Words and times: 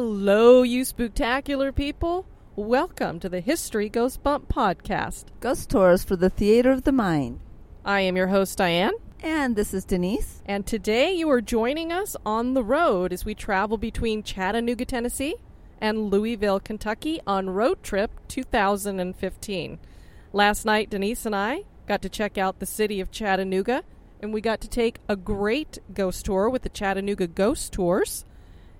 Hello, 0.00 0.62
you 0.62 0.82
spooktacular 0.84 1.74
people. 1.74 2.24
Welcome 2.54 3.18
to 3.18 3.28
the 3.28 3.40
History 3.40 3.88
Goes 3.88 4.16
Bump 4.16 4.48
podcast. 4.48 5.24
Ghost 5.40 5.70
Tours 5.70 6.04
for 6.04 6.14
the 6.14 6.30
Theater 6.30 6.70
of 6.70 6.84
the 6.84 6.92
Mind. 6.92 7.40
I 7.84 8.02
am 8.02 8.16
your 8.16 8.28
host, 8.28 8.58
Diane. 8.58 8.92
And 9.24 9.56
this 9.56 9.74
is 9.74 9.84
Denise. 9.84 10.40
And 10.46 10.64
today 10.64 11.12
you 11.14 11.28
are 11.30 11.40
joining 11.40 11.90
us 11.90 12.14
on 12.24 12.54
the 12.54 12.62
road 12.62 13.12
as 13.12 13.24
we 13.24 13.34
travel 13.34 13.76
between 13.76 14.22
Chattanooga, 14.22 14.84
Tennessee 14.84 15.34
and 15.80 16.12
Louisville, 16.12 16.60
Kentucky 16.60 17.20
on 17.26 17.50
Road 17.50 17.82
Trip 17.82 18.12
2015. 18.28 19.80
Last 20.32 20.64
night, 20.64 20.90
Denise 20.90 21.26
and 21.26 21.34
I 21.34 21.64
got 21.88 22.02
to 22.02 22.08
check 22.08 22.38
out 22.38 22.60
the 22.60 22.66
city 22.66 23.00
of 23.00 23.10
Chattanooga 23.10 23.82
and 24.20 24.32
we 24.32 24.40
got 24.40 24.60
to 24.60 24.68
take 24.68 25.00
a 25.08 25.16
great 25.16 25.80
ghost 25.92 26.24
tour 26.24 26.48
with 26.48 26.62
the 26.62 26.68
Chattanooga 26.68 27.26
Ghost 27.26 27.72
Tours. 27.72 28.24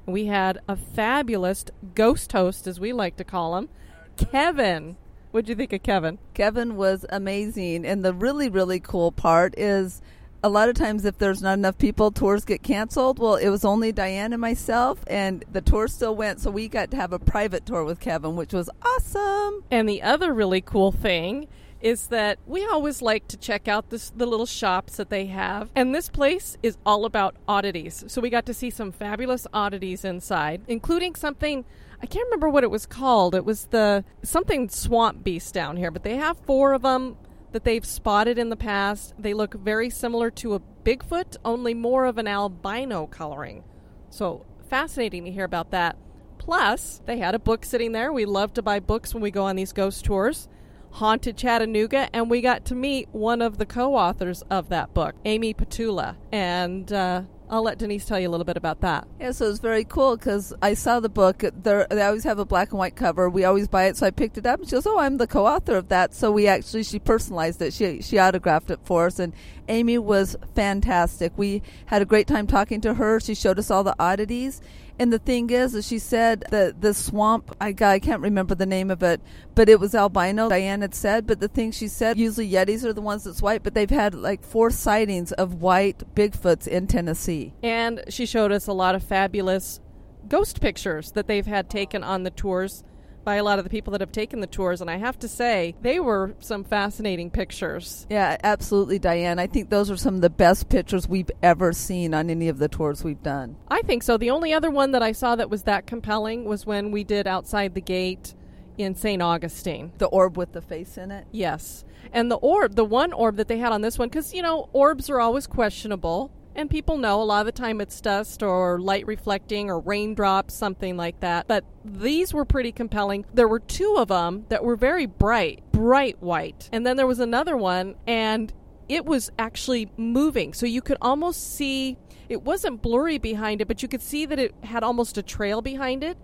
We 0.09 0.25
had 0.25 0.61
a 0.67 0.75
fabulous 0.75 1.67
ghost 1.95 2.33
host, 2.33 2.67
as 2.67 2.81
we 2.81 2.95
like 2.95 3.17
to 3.17 3.25
call 3.25 3.59
him, 3.59 3.69
Kevin. 4.17 4.97
What 5.33 5.45
do 5.45 5.51
you 5.51 5.55
think 5.55 5.75
of 5.75 5.83
Kevin? 5.83 6.19
Kevin 6.33 6.77
was 6.77 7.05
amazing. 7.11 7.85
And 7.85 8.03
the 8.03 8.15
really, 8.15 8.49
really 8.49 8.81
cool 8.81 9.13
part 9.13 9.55
is 9.59 10.01
a 10.43 10.49
lot 10.49 10.71
of 10.71 10.77
times 10.77 11.05
if 11.05 11.19
there's 11.19 11.43
not 11.43 11.59
enough 11.59 11.77
people, 11.77 12.11
tours 12.11 12.47
get 12.47 12.63
canceled. 12.63 13.19
Well, 13.19 13.35
it 13.35 13.51
was 13.51 13.67
only 13.67 13.93
Diane 13.93 14.33
and 14.33 14.41
myself, 14.41 15.05
and 15.09 15.45
the 15.53 15.61
tour 15.61 15.87
still 15.89 16.17
went. 16.17 16.41
So 16.41 16.51
we 16.51 16.69
got 16.69 16.91
to 16.93 16.97
have 16.97 17.13
a 17.13 17.19
private 17.19 17.67
tour 17.67 17.85
with 17.85 18.01
Kevin, 18.01 18.35
which 18.35 18.55
was 18.55 18.71
awesome. 18.81 19.63
And 19.71 19.87
the 19.87 20.01
other 20.01 20.33
really 20.33 20.63
cool 20.63 20.91
thing 20.91 21.49
is 21.81 22.09
that 22.09 22.39
we 22.47 22.67
always 22.67 23.01
like 23.01 23.29
to 23.29 23.37
check 23.37 23.69
out 23.69 23.91
this, 23.91 24.11
the 24.11 24.27
little 24.27 24.47
shops 24.47 24.97
that 24.97 25.11
they 25.11 25.27
have. 25.27 25.71
And 25.77 25.95
this 25.95 26.09
place 26.09 26.57
is 26.63 26.77
all 26.85 27.05
about 27.05 27.37
oddities. 27.47 28.05
So 28.09 28.21
we 28.21 28.31
got 28.31 28.47
to 28.47 28.55
see 28.55 28.71
some 28.71 28.93
fabulous 28.93 29.47
oddities 29.53 30.05
inside, 30.05 30.63
including 30.67 31.15
something 31.15 31.65
I 32.01 32.07
can't 32.07 32.27
remember 32.27 32.49
what 32.49 32.63
it 32.63 32.71
was 32.71 32.87
called. 32.87 33.35
It 33.35 33.45
was 33.45 33.67
the 33.67 34.05
something 34.23 34.69
swamp 34.69 35.25
beast 35.25 35.53
down 35.53 35.77
here, 35.77 35.91
but 35.91 36.05
they 36.05 36.17
have 36.17 36.39
four 36.39 36.73
of 36.73 36.83
them 36.83 37.17
that 37.53 37.65
they've 37.65 37.85
spotted 37.85 38.39
in 38.39 38.51
the 38.51 38.57
past. 38.57 39.15
They 39.19 39.35
look 39.35 39.55
very 39.55 39.91
similar 39.91 40.31
to 40.33 40.55
a 40.55 40.61
Bigfoot, 40.85 41.37
only 41.45 41.75
more 41.75 42.05
of 42.07 42.19
an 42.19 42.29
albino 42.29 43.07
coloring. 43.07 43.65
So 44.11 44.47
fascinating 44.69 45.25
to 45.25 45.33
hear 45.33 45.45
about 45.45 45.71
that. 45.73 45.97
Plus, 46.39 47.03
they 47.05 47.19
had 47.19 47.35
a 47.35 47.39
book 47.39 47.65
sitting 47.65 47.93
there. 47.93 48.13
We 48.13 48.27
love 48.27 48.55
to 48.55 48.63
buy 48.63 48.81
books 48.81 49.13
when 49.13 49.23
we 49.23 49.31
go 49.31 49.45
on 49.45 49.57
these 49.57 49.73
ghost 49.73 50.05
tours. 50.05 50.49
Haunted 50.93 51.37
Chattanooga, 51.37 52.09
and 52.13 52.31
we 52.31 52.41
got 52.41 52.65
to 52.67 52.75
meet 52.75 53.09
one 53.13 53.43
of 53.43 53.59
the 53.59 53.67
co 53.67 53.95
authors 53.95 54.43
of 54.51 54.69
that 54.71 54.95
book, 54.95 55.15
Amy 55.25 55.55
Petulla. 55.55 56.17
And 56.33 56.93
uh, 56.93 57.23
I'll 57.51 57.63
let 57.63 57.79
Denise 57.79 58.05
tell 58.05 58.21
you 58.21 58.29
a 58.29 58.31
little 58.31 58.45
bit 58.45 58.57
about 58.57 58.81
that. 58.81 59.09
Yeah, 59.19 59.31
so 59.31 59.47
it 59.47 59.49
was 59.49 59.59
very 59.61 59.85
cool 59.85 60.17
because 60.17 60.53
I 60.61 60.75
saw 60.75 61.01
the 61.01 61.09
book. 61.09 61.43
They 61.63 62.03
always 62.03 62.25
have 62.25 62.39
a 62.39 62.45
black 62.45 62.71
and 62.71 62.79
white 62.79 62.97
cover. 62.97 63.31
We 63.31 63.45
always 63.45 63.69
buy 63.69 63.85
it, 63.85 63.97
so 63.97 64.07
I 64.07 64.11
picked 64.11 64.37
it 64.37 64.47
up. 64.47 64.61
And 64.61 64.69
she 64.69 64.73
goes, 64.73 64.87
"Oh, 64.87 64.99
I'm 64.99 65.17
the 65.17 65.27
co-author 65.27 65.77
of 65.77 65.89
that." 65.89 66.15
So 66.15 66.31
we 66.31 66.47
actually 66.47 66.83
she 66.83 66.99
personalized 66.99 67.63
it. 67.63 67.73
She 67.73 68.03
she 68.03 68.19
autographed 68.19 68.71
it 68.71 68.81
for 68.85 69.07
us, 69.07 69.19
and 69.19 69.33
Amy 69.69 69.99
was 69.99 70.37
fantastic. 70.55 71.33
We 71.37 71.63
had 71.87 72.03
a 72.03 72.07
great 72.07 72.27
time 72.27 72.47
talking 72.47 72.81
to 72.83 72.95
her. 72.95 73.21
She 73.21 73.35
showed 73.35 73.59
us 73.59 73.71
all 73.71 73.85
the 73.85 73.97
oddities. 73.99 74.61
And 74.99 75.13
the 75.13 75.19
thing 75.19 75.51
is, 75.51 75.75
as 75.75 75.87
she 75.87 75.99
said, 75.99 76.45
the 76.51 76.75
the 76.79 76.93
swamp. 76.95 77.55
I 77.61 77.75
I 77.81 77.99
can't 77.99 78.23
remember 78.23 78.55
the 78.55 78.67
name 78.67 78.91
of 78.91 79.03
it, 79.03 79.21
but 79.55 79.69
it 79.69 79.79
was 79.79 79.95
albino. 79.95 80.49
Diane 80.49 80.81
had 80.81 80.95
said, 80.95 81.27
but 81.27 81.41
the 81.41 81.49
thing 81.49 81.71
she 81.71 81.89
said, 81.89 82.19
usually 82.19 82.51
Yetis 82.51 82.85
are 82.85 82.93
the 82.93 83.01
ones 83.01 83.25
that's 83.25 83.41
white, 83.41 83.63
but 83.63 83.75
they've 83.75 83.89
had 83.89 84.15
like 84.15 84.43
four 84.45 84.71
sightings 84.71 85.33
of 85.33 85.61
white 85.63 86.03
Bigfoots 86.15 86.67
in 86.67 86.87
Tennessee. 86.87 87.55
And 87.63 88.03
she 88.09 88.27
showed 88.27 88.53
us 88.53 88.67
a 88.67 88.73
lot 88.73 88.95
of 88.95 89.03
fabulous 89.03 89.81
ghost 90.29 90.61
pictures 90.61 91.13
that 91.13 91.27
they've 91.27 91.47
had 91.47 91.71
taken 91.71 92.05
on 92.05 92.23
the 92.23 92.31
tours 92.31 92.85
by 93.29 93.35
a 93.35 93.45
lot 93.45 93.59
of 93.59 93.65
the 93.65 93.69
people 93.69 93.91
that 93.91 94.01
have 94.01 94.11
taken 94.11 94.41
the 94.41 94.47
tours, 94.47 94.81
and 94.81 94.91
I 94.91 94.97
have 94.97 95.19
to 95.19 95.29
say, 95.29 95.75
they 95.83 96.01
were 96.01 96.35
some 96.41 96.65
fascinating 96.65 97.31
pictures. 97.31 98.07
Yeah, 98.09 98.39
absolutely, 98.43 98.99
Diane. 98.99 99.39
I 99.39 99.47
think 99.47 99.69
those 99.69 99.91
are 99.91 99.99
some 99.99 100.15
of 100.15 100.23
the 100.23 100.31
best 100.31 100.71
pictures 100.71 101.07
we've 101.07 101.31
ever 101.43 101.75
seen 101.75 102.15
on 102.15 102.31
any 102.31 102.49
of 102.49 102.57
the 102.59 102.69
tours 102.69 103.05
we've 103.05 103.23
done. 103.23 103.57
I 103.69 103.83
think 103.83 104.03
so. 104.03 104.17
The 104.17 104.31
only 104.31 104.55
other 104.55 104.71
one 104.71 104.93
that 104.93 105.03
I 105.03 105.13
saw 105.13 105.37
that 105.37 105.51
was 105.51 105.65
that 105.65 105.87
compelling 105.87 106.47
was 106.47 106.65
when 106.65 106.91
we 106.91 107.05
did 107.05 107.27
Outside 107.27 107.75
the 107.75 107.83
Gate 107.83 108.35
in 108.79 108.95
St. 108.95 109.21
Augustine. 109.21 109.93
The 109.99 110.07
orb 110.07 110.39
with 110.39 110.53
the 110.53 110.63
face 110.63 110.97
in 110.97 111.11
it? 111.11 111.27
Yes. 111.31 111.85
And 112.15 112.31
the 112.31 112.37
orb, 112.37 112.77
the 112.77 112.85
one 112.87 113.13
orb 113.13 113.37
that 113.37 113.49
they 113.49 113.59
had 113.59 113.73
on 113.73 113.83
this 113.83 113.99
one, 113.99 114.09
because, 114.09 114.33
you 114.33 114.41
know, 114.41 114.71
orbs 114.73 115.11
are 115.11 115.21
always 115.21 115.47
questionable. 115.47 116.31
And 116.59 116.69
people 116.69 116.99
know 116.99 117.23
a 117.23 117.25
lot 117.25 117.39
of 117.39 117.47
the 117.47 117.53
time 117.53 117.81
it's 117.81 118.01
dust 118.01 118.43
or 118.43 118.81
light 118.81 119.07
reflecting 119.07 119.71
or 119.71 119.79
raindrops, 119.79 120.55
something 120.55 120.97
like 120.97 121.21
that. 121.21 121.47
But 121.47 121.65
these 121.85 122.35
were 122.35 122.45
pretty 122.45 122.73
compelling. 122.73 123.27
There 123.33 123.47
were 123.47 123.61
two 123.61 123.95
of 123.97 124.09
them 124.09 124.45
that 124.49 124.65
were 124.65 124.75
very 124.75 125.07
bright, 125.07 125.63
bright 125.71 126.21
white. 126.21 126.69
And 126.73 126.85
then 126.85 126.97
there 126.97 127.07
was 127.07 127.21
another 127.21 127.57
one, 127.57 127.95
and 128.09 128.53
it 128.89 129.05
was 129.05 129.31
actually 129.39 129.93
moving. 129.97 130.53
So 130.53 130.67
you 130.67 130.83
could 130.83 130.97
almost 131.01 131.55
see, 131.55 131.97
it 132.29 132.43
wasn't 132.43 132.83
blurry 132.83 133.19
behind 133.19 133.61
it, 133.61 133.69
but 133.69 133.81
you 133.81 133.89
could 133.89 134.03
see 134.03 134.27
that 134.27 134.41
it 134.41 134.53
had 134.65 134.83
almost 134.83 135.17
a 135.17 135.23
trail 135.23 135.63
behind 135.63 136.03
it. 136.03 136.19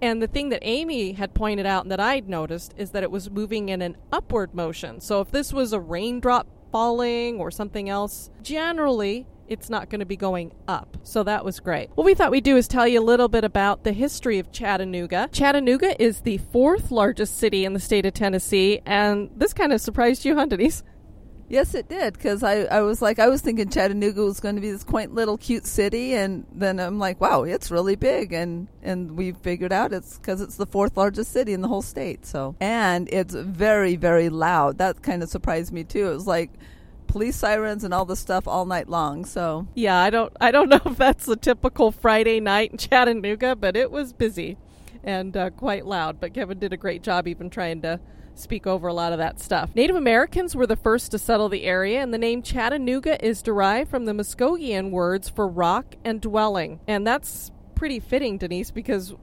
And 0.00 0.22
the 0.22 0.26
thing 0.26 0.48
that 0.48 0.60
Amy 0.62 1.12
had 1.12 1.34
pointed 1.34 1.66
out 1.66 1.84
and 1.84 1.92
that 1.92 2.00
I'd 2.00 2.30
noticed 2.30 2.72
is 2.78 2.92
that 2.92 3.02
it 3.02 3.10
was 3.10 3.30
moving 3.30 3.68
in 3.68 3.82
an 3.82 3.98
upward 4.10 4.54
motion. 4.54 5.02
So 5.02 5.20
if 5.20 5.30
this 5.30 5.52
was 5.52 5.74
a 5.74 5.80
raindrop 5.80 6.46
falling 6.72 7.40
or 7.40 7.50
something 7.50 7.90
else, 7.90 8.30
generally 8.40 9.26
it's 9.48 9.70
not 9.70 9.90
going 9.90 10.00
to 10.00 10.06
be 10.06 10.16
going 10.16 10.52
up. 10.68 10.96
So 11.02 11.22
that 11.22 11.44
was 11.44 11.60
great. 11.60 11.90
What 11.94 12.04
we 12.04 12.14
thought 12.14 12.30
we'd 12.30 12.44
do 12.44 12.56
is 12.56 12.68
tell 12.68 12.86
you 12.86 13.00
a 13.00 13.02
little 13.02 13.28
bit 13.28 13.44
about 13.44 13.84
the 13.84 13.92
history 13.92 14.38
of 14.38 14.52
Chattanooga. 14.52 15.28
Chattanooga 15.32 16.00
is 16.02 16.20
the 16.20 16.38
fourth 16.38 16.90
largest 16.90 17.38
city 17.38 17.64
in 17.64 17.72
the 17.72 17.80
state 17.80 18.06
of 18.06 18.14
Tennessee, 18.14 18.80
and 18.86 19.30
this 19.36 19.52
kind 19.52 19.72
of 19.72 19.80
surprised 19.80 20.24
you, 20.24 20.34
huh, 20.36 20.46
Denise? 20.46 20.82
Yes, 21.48 21.74
it 21.74 21.88
did 21.88 22.14
because 22.14 22.42
I, 22.42 22.62
I 22.62 22.80
was 22.80 23.00
like 23.00 23.20
I 23.20 23.28
was 23.28 23.40
thinking 23.40 23.68
Chattanooga 23.68 24.20
was 24.20 24.40
going 24.40 24.56
to 24.56 24.60
be 24.60 24.72
this 24.72 24.82
quaint 24.82 25.14
little 25.14 25.38
cute 25.38 25.64
city, 25.64 26.14
and 26.14 26.44
then 26.52 26.80
I'm 26.80 26.98
like, 26.98 27.20
wow, 27.20 27.44
it's 27.44 27.70
really 27.70 27.94
big, 27.94 28.32
and 28.32 28.66
and 28.82 29.16
we 29.16 29.30
figured 29.30 29.72
out 29.72 29.92
it's 29.92 30.18
because 30.18 30.40
it's 30.40 30.56
the 30.56 30.66
fourth 30.66 30.96
largest 30.96 31.32
city 31.32 31.52
in 31.52 31.60
the 31.60 31.68
whole 31.68 31.82
state. 31.82 32.26
So 32.26 32.56
and 32.58 33.08
it's 33.12 33.34
very 33.34 33.94
very 33.94 34.28
loud. 34.28 34.78
That 34.78 35.02
kind 35.02 35.22
of 35.22 35.28
surprised 35.28 35.72
me 35.72 35.84
too. 35.84 36.10
It 36.10 36.14
was 36.14 36.26
like 36.26 36.50
police 37.06 37.36
sirens 37.36 37.84
and 37.84 37.92
all 37.94 38.04
the 38.04 38.16
stuff 38.16 38.46
all 38.46 38.66
night 38.66 38.88
long. 38.88 39.24
So 39.24 39.66
yeah, 39.74 39.98
I 39.98 40.10
don't 40.10 40.32
I 40.40 40.50
don't 40.50 40.68
know 40.70 40.80
if 40.84 40.96
that's 40.96 41.28
a 41.28 41.36
typical 41.36 41.92
Friday 41.92 42.40
night 42.40 42.72
in 42.72 42.78
Chattanooga, 42.78 43.56
but 43.56 43.76
it 43.76 43.90
was 43.90 44.12
busy 44.12 44.56
and 45.02 45.36
uh, 45.36 45.50
quite 45.50 45.86
loud. 45.86 46.20
But 46.20 46.34
Kevin 46.34 46.58
did 46.58 46.72
a 46.72 46.76
great 46.76 47.02
job 47.02 47.28
even 47.28 47.48
trying 47.48 47.82
to 47.82 48.00
speak 48.34 48.66
over 48.66 48.88
a 48.88 48.92
lot 48.92 49.12
of 49.12 49.18
that 49.18 49.40
stuff. 49.40 49.70
Native 49.74 49.96
Americans 49.96 50.54
were 50.54 50.66
the 50.66 50.76
first 50.76 51.10
to 51.10 51.18
settle 51.18 51.48
the 51.48 51.64
area, 51.64 52.00
and 52.00 52.12
the 52.12 52.18
name 52.18 52.42
Chattanooga 52.42 53.24
is 53.24 53.42
derived 53.42 53.90
from 53.90 54.04
the 54.04 54.12
Muskogean 54.12 54.90
words 54.90 55.28
for 55.28 55.48
rock 55.48 55.94
and 56.04 56.20
dwelling. 56.20 56.80
And 56.86 57.06
that's 57.06 57.50
pretty 57.74 58.00
fitting, 58.00 58.38
Denise, 58.38 58.70
because 58.70 59.14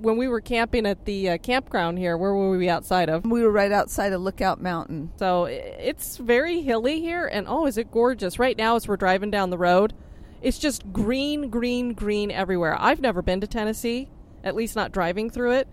when 0.00 0.16
we 0.16 0.28
were 0.28 0.40
camping 0.40 0.86
at 0.86 1.04
the 1.04 1.30
uh, 1.30 1.38
campground 1.38 1.98
here, 1.98 2.16
where 2.16 2.34
were 2.34 2.56
we 2.56 2.68
outside 2.68 3.08
of? 3.08 3.24
We 3.24 3.42
were 3.42 3.50
right 3.50 3.72
outside 3.72 4.12
of 4.12 4.20
Lookout 4.20 4.60
Mountain. 4.60 5.12
So 5.18 5.44
it's 5.44 6.16
very 6.16 6.62
hilly 6.62 7.00
here, 7.00 7.26
and 7.26 7.46
oh, 7.48 7.66
is 7.66 7.76
it 7.76 7.90
gorgeous! 7.90 8.38
Right 8.38 8.56
now, 8.56 8.76
as 8.76 8.88
we're 8.88 8.96
driving 8.96 9.30
down 9.30 9.50
the 9.50 9.58
road, 9.58 9.92
it's 10.42 10.58
just 10.58 10.90
green, 10.92 11.50
green, 11.50 11.92
green 11.92 12.30
everywhere. 12.30 12.76
I've 12.80 13.00
never 13.00 13.22
been 13.22 13.40
to 13.42 13.46
Tennessee, 13.46 14.08
at 14.42 14.54
least 14.54 14.74
not 14.74 14.92
driving 14.92 15.28
through 15.28 15.52
it, 15.52 15.68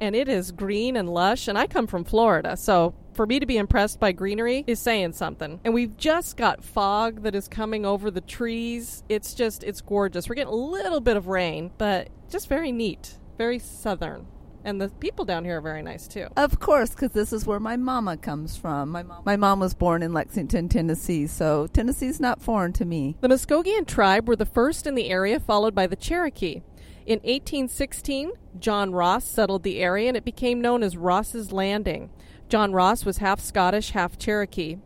and 0.00 0.16
it 0.16 0.28
is 0.28 0.52
green 0.52 0.96
and 0.96 1.08
lush. 1.08 1.48
And 1.48 1.58
I 1.58 1.66
come 1.66 1.86
from 1.86 2.04
Florida, 2.04 2.56
so 2.56 2.94
for 3.12 3.26
me 3.26 3.40
to 3.40 3.46
be 3.46 3.56
impressed 3.58 4.00
by 4.00 4.12
greenery 4.12 4.64
is 4.66 4.78
saying 4.78 5.12
something. 5.12 5.60
And 5.64 5.74
we've 5.74 5.96
just 5.96 6.36
got 6.36 6.64
fog 6.64 7.22
that 7.22 7.34
is 7.34 7.48
coming 7.48 7.84
over 7.84 8.10
the 8.10 8.20
trees. 8.20 9.02
It's 9.08 9.34
just, 9.34 9.64
it's 9.64 9.80
gorgeous. 9.80 10.28
We're 10.28 10.34
getting 10.34 10.52
a 10.52 10.56
little 10.56 11.00
bit 11.00 11.16
of 11.16 11.26
rain, 11.26 11.70
but 11.78 12.08
just 12.30 12.48
very 12.48 12.72
neat 12.72 13.16
very 13.36 13.58
southern. 13.58 14.26
And 14.64 14.80
the 14.80 14.88
people 14.88 15.24
down 15.24 15.44
here 15.44 15.58
are 15.58 15.60
very 15.60 15.82
nice 15.82 16.08
too. 16.08 16.26
Of 16.36 16.58
course, 16.58 16.90
because 16.90 17.12
this 17.12 17.32
is 17.32 17.46
where 17.46 17.60
my 17.60 17.76
mama 17.76 18.16
comes 18.16 18.56
from. 18.56 18.90
My 18.90 19.04
mom, 19.04 19.22
my 19.24 19.36
mom 19.36 19.60
was 19.60 19.74
born 19.74 20.02
in 20.02 20.12
Lexington, 20.12 20.68
Tennessee, 20.68 21.28
so 21.28 21.68
Tennessee's 21.68 22.18
not 22.18 22.42
foreign 22.42 22.72
to 22.72 22.84
me. 22.84 23.16
The 23.20 23.28
Muskogean 23.28 23.86
tribe 23.86 24.26
were 24.26 24.34
the 24.34 24.44
first 24.44 24.84
in 24.84 24.96
the 24.96 25.08
area, 25.08 25.38
followed 25.38 25.72
by 25.72 25.86
the 25.86 25.94
Cherokee. 25.94 26.62
In 27.06 27.20
1816, 27.20 28.32
John 28.58 28.90
Ross 28.90 29.24
settled 29.24 29.62
the 29.62 29.78
area 29.78 30.08
and 30.08 30.16
it 30.16 30.24
became 30.24 30.60
known 30.60 30.82
as 30.82 30.96
Ross's 30.96 31.52
Landing. 31.52 32.10
John 32.48 32.72
Ross 32.72 33.04
was 33.04 33.18
half 33.18 33.38
Scottish, 33.38 33.90
half 33.90 34.18
Cherokee. 34.18 34.78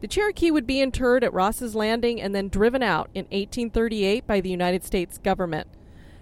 The 0.00 0.08
Cherokee 0.08 0.50
would 0.50 0.66
be 0.66 0.80
interred 0.80 1.22
at 1.22 1.34
Ross's 1.34 1.74
Landing 1.74 2.22
and 2.22 2.34
then 2.34 2.48
driven 2.48 2.82
out 2.82 3.10
in 3.12 3.24
1838 3.24 4.26
by 4.26 4.40
the 4.40 4.48
United 4.48 4.82
States 4.84 5.18
government. 5.18 5.68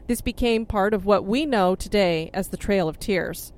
This 0.07 0.21
became 0.21 0.67
part 0.67 0.93
of 0.93 1.07
what 1.07 1.25
we 1.25 1.47
know 1.47 1.75
today 1.75 2.31
as 2.35 2.49
the 2.49 2.59
Trail 2.59 2.89
of 2.89 2.99
Tears. 2.99 3.53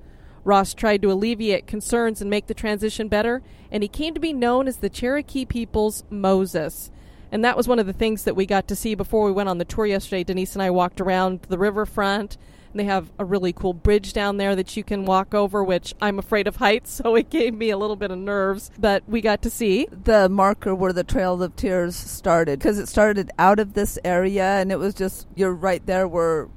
Ross 0.45 0.75
tried 0.75 1.03
to 1.03 1.11
alleviate 1.11 1.67
concerns 1.67 2.21
and 2.21 2.31
make 2.31 2.47
the 2.47 2.55
transition 2.55 3.09
better, 3.09 3.43
and 3.71 3.83
he 3.83 3.89
came 3.89 4.15
to 4.15 4.21
be 4.21 4.33
known 4.33 4.69
as 4.69 4.77
the 4.77 4.89
Cherokee 4.89 5.45
people's 5.45 6.05
Moses. 6.09 6.93
And 7.33 7.45
that 7.45 7.57
was 7.57 7.67
one 7.67 7.81
of 7.81 7.87
the 7.87 7.93
things 7.93 8.23
that 8.23 8.37
we 8.37 8.47
got 8.47 8.69
to 8.69 8.77
see 8.77 8.95
before 8.95 9.25
we 9.25 9.33
went 9.33 9.49
on 9.49 9.59
the 9.59 9.65
tour 9.65 9.87
yesterday. 9.87 10.23
Denise 10.23 10.55
and 10.55 10.63
I 10.63 10.71
walked 10.71 11.01
around 11.01 11.43
the 11.49 11.59
riverfront 11.59 12.37
they 12.75 12.85
have 12.85 13.11
a 13.19 13.25
really 13.25 13.53
cool 13.53 13.73
bridge 13.73 14.13
down 14.13 14.37
there 14.37 14.57
that 14.57 14.77
you 14.77 14.85
can 14.85 15.05
walk 15.05 15.35
over, 15.35 15.63
which 15.63 15.95
I'm 16.01 16.19
afraid 16.19 16.47
of 16.47 16.57
heights, 16.57 16.91
so 17.03 17.15
it 17.15 17.31
gave 17.31 17.55
me 17.55 17.71
a 17.71 17.77
little 17.77 17.97
bit 17.97 18.11
of 18.11 18.19
nerves. 18.19 18.71
But 18.79 19.03
we 19.07 19.21
got 19.21 19.43
to 19.43 19.51
see 19.51 19.87
the 19.91 20.29
marker 20.29 20.75
where 20.75 20.93
the 20.93 21.05
Trail 21.05 21.43
of 21.43 21.57
Tears 21.57 21.97
started 21.97 22.59
because 22.59 22.79
it 22.79 22.89
started 22.89 23.31
out 23.39 23.59
of 23.59 23.75
this 23.75 23.99
area, 24.05 24.45
and 24.45 24.73
it 24.73 24.79
was 24.79 24.95
just 24.95 25.27
you're 25.35 25.53
right 25.53 25.85
there 25.87 26.09
where 26.09 26.49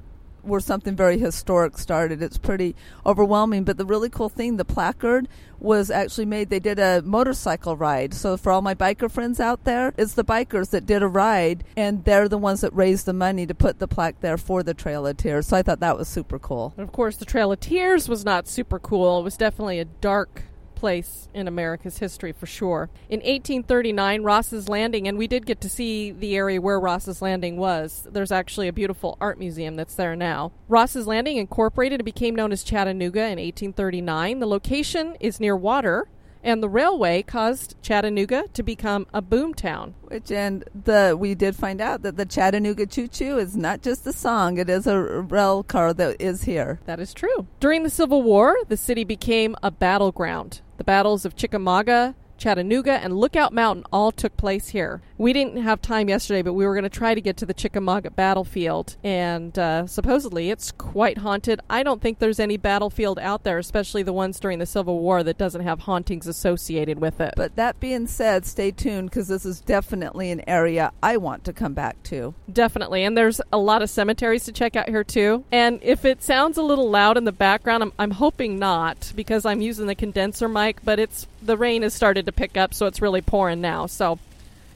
where 0.43 0.59
something 0.59 0.95
very 0.95 1.17
historic 1.17 1.77
started. 1.77 2.21
It's 2.21 2.37
pretty 2.37 2.75
overwhelming. 3.05 3.63
But 3.63 3.77
the 3.77 3.85
really 3.85 4.09
cool 4.09 4.29
thing, 4.29 4.57
the 4.57 4.65
placard 4.65 5.27
was 5.59 5.91
actually 5.91 6.25
made. 6.25 6.49
They 6.49 6.59
did 6.59 6.79
a 6.79 7.01
motorcycle 7.01 7.75
ride. 7.75 8.13
So 8.13 8.37
for 8.37 8.51
all 8.51 8.61
my 8.61 8.75
biker 8.75 9.11
friends 9.11 9.39
out 9.39 9.65
there, 9.65 9.93
it's 9.97 10.13
the 10.13 10.23
bikers 10.23 10.69
that 10.71 10.85
did 10.85 11.03
a 11.03 11.07
ride, 11.07 11.63
and 11.75 12.05
they're 12.05 12.29
the 12.29 12.37
ones 12.37 12.61
that 12.61 12.73
raised 12.73 13.05
the 13.05 13.13
money 13.13 13.45
to 13.45 13.53
put 13.53 13.79
the 13.79 13.87
plaque 13.87 14.21
there 14.21 14.37
for 14.37 14.63
the 14.63 14.73
Trail 14.73 15.05
of 15.05 15.17
Tears. 15.17 15.47
So 15.47 15.57
I 15.57 15.61
thought 15.61 15.81
that 15.81 15.97
was 15.97 16.07
super 16.07 16.39
cool. 16.39 16.73
And 16.77 16.87
of 16.87 16.93
course, 16.93 17.17
the 17.17 17.25
Trail 17.25 17.51
of 17.51 17.59
Tears 17.59 18.07
was 18.07 18.23
not 18.23 18.47
super 18.47 18.79
cool. 18.79 19.19
It 19.19 19.23
was 19.23 19.37
definitely 19.37 19.79
a 19.79 19.85
dark 19.85 20.43
place 20.79 21.27
in 21.33 21.47
America's 21.47 21.99
history 21.99 22.31
for 22.31 22.45
sure. 22.45 22.89
In 23.09 23.19
1839, 23.19 24.23
Ross's 24.23 24.69
Landing, 24.69 25.07
and 25.07 25.17
we 25.17 25.27
did 25.27 25.45
get 25.45 25.59
to 25.61 25.69
see 25.69 26.11
the 26.11 26.35
area 26.35 26.61
where 26.61 26.79
Ross's 26.79 27.21
Landing 27.21 27.57
was. 27.57 28.07
There's 28.09 28.31
actually 28.31 28.69
a 28.69 28.73
beautiful 28.73 29.17
art 29.19 29.37
museum 29.37 29.75
that's 29.75 29.95
there 29.95 30.15
now. 30.15 30.53
Ross's 30.69 31.05
Landing 31.05 31.37
incorporated 31.37 31.99
and 31.99 32.05
became 32.05 32.33
known 32.33 32.51
as 32.51 32.63
Chattanooga 32.63 33.23
in 33.23 33.37
1839. 33.37 34.39
The 34.39 34.47
location 34.47 35.17
is 35.19 35.39
near 35.39 35.55
water, 35.55 36.07
and 36.43 36.63
the 36.63 36.69
railway 36.69 37.21
caused 37.21 37.75
Chattanooga 37.81 38.45
to 38.53 38.63
become 38.63 39.05
a 39.13 39.21
boom 39.21 39.53
town. 39.53 39.95
Which 40.03 40.31
and 40.31 40.63
the 40.73 41.15
we 41.19 41.35
did 41.35 41.55
find 41.55 41.81
out 41.81 42.01
that 42.03 42.15
the 42.15 42.25
Chattanooga 42.25 42.85
Choo 42.85 43.07
Choo 43.07 43.37
is 43.37 43.57
not 43.57 43.81
just 43.81 44.07
a 44.07 44.13
song; 44.13 44.57
it 44.57 44.69
is 44.69 44.87
a 44.87 44.97
rail 44.97 45.63
car 45.63 45.93
that 45.93 46.21
is 46.21 46.43
here. 46.43 46.79
That 46.85 46.99
is 46.99 47.13
true. 47.13 47.47
During 47.59 47.83
the 47.83 47.89
Civil 47.89 48.23
War, 48.23 48.55
the 48.67 48.77
city 48.77 49.03
became 49.03 49.55
a 49.61 49.71
battleground. 49.71 50.61
The 50.79 50.85
battles 50.85 51.25
of 51.25 51.35
Chickamauga, 51.35 52.15
Chattanooga, 52.39 52.93
and 52.93 53.15
Lookout 53.17 53.53
Mountain 53.53 53.85
all 53.91 54.11
took 54.11 54.35
place 54.37 54.69
here. 54.69 55.01
We 55.17 55.33
didn't 55.33 55.61
have 55.61 55.81
time 55.81 56.09
yesterday, 56.09 56.41
but 56.41 56.53
we 56.53 56.65
were 56.65 56.73
going 56.73 56.83
to 56.83 56.89
try 56.89 57.13
to 57.13 57.21
get 57.21 57.37
to 57.37 57.45
the 57.45 57.53
Chickamauga 57.53 58.09
battlefield, 58.09 58.95
and 59.03 59.57
uh, 59.59 59.85
supposedly 59.85 60.49
it's 60.49 60.71
quite 60.71 61.19
haunted. 61.19 61.59
I 61.69 61.83
don't 61.83 62.01
think 62.01 62.19
there's 62.19 62.39
any 62.39 62.57
battlefield 62.57 63.19
out 63.19 63.43
there, 63.43 63.57
especially 63.57 64.01
the 64.01 64.13
ones 64.13 64.39
during 64.39 64.59
the 64.59 64.65
Civil 64.65 64.99
War, 64.99 65.21
that 65.23 65.37
doesn't 65.37 65.61
have 65.61 65.81
hauntings 65.81 66.25
associated 66.25 66.99
with 66.99 67.19
it. 67.19 67.33
But 67.35 67.57
that 67.57 67.79
being 67.79 68.07
said, 68.07 68.45
stay 68.45 68.71
tuned 68.71 69.09
because 69.09 69.27
this 69.27 69.45
is 69.45 69.59
definitely 69.59 70.31
an 70.31 70.41
area 70.47 70.91
I 71.03 71.17
want 71.17 71.43
to 71.45 71.53
come 71.53 71.73
back 71.73 72.01
to. 72.03 72.33
Definitely, 72.51 73.03
and 73.03 73.17
there's 73.17 73.41
a 73.51 73.57
lot 73.57 73.81
of 73.81 73.89
cemeteries 73.89 74.45
to 74.45 74.53
check 74.53 74.75
out 74.75 74.87
here 74.87 75.03
too. 75.03 75.43
And 75.51 75.79
if 75.83 76.05
it 76.05 76.23
sounds 76.23 76.57
a 76.57 76.63
little 76.63 76.89
loud 76.89 77.17
in 77.17 77.25
the 77.25 77.31
background, 77.31 77.83
I'm, 77.83 77.93
I'm 77.99 78.11
hoping 78.11 78.57
not 78.57 79.11
because 79.15 79.45
I'm 79.45 79.61
using 79.61 79.87
the 79.87 79.95
condenser 79.95 80.47
mic, 80.47 80.77
but 80.85 80.99
it's 80.99 81.27
the 81.41 81.57
rain 81.57 81.81
has 81.81 81.93
started 81.93 82.25
to 82.25 82.31
pick 82.31 82.57
up, 82.57 82.73
so 82.73 82.85
it's 82.85 83.01
really 83.01 83.21
pouring 83.21 83.61
now. 83.61 83.85
So 83.85 84.19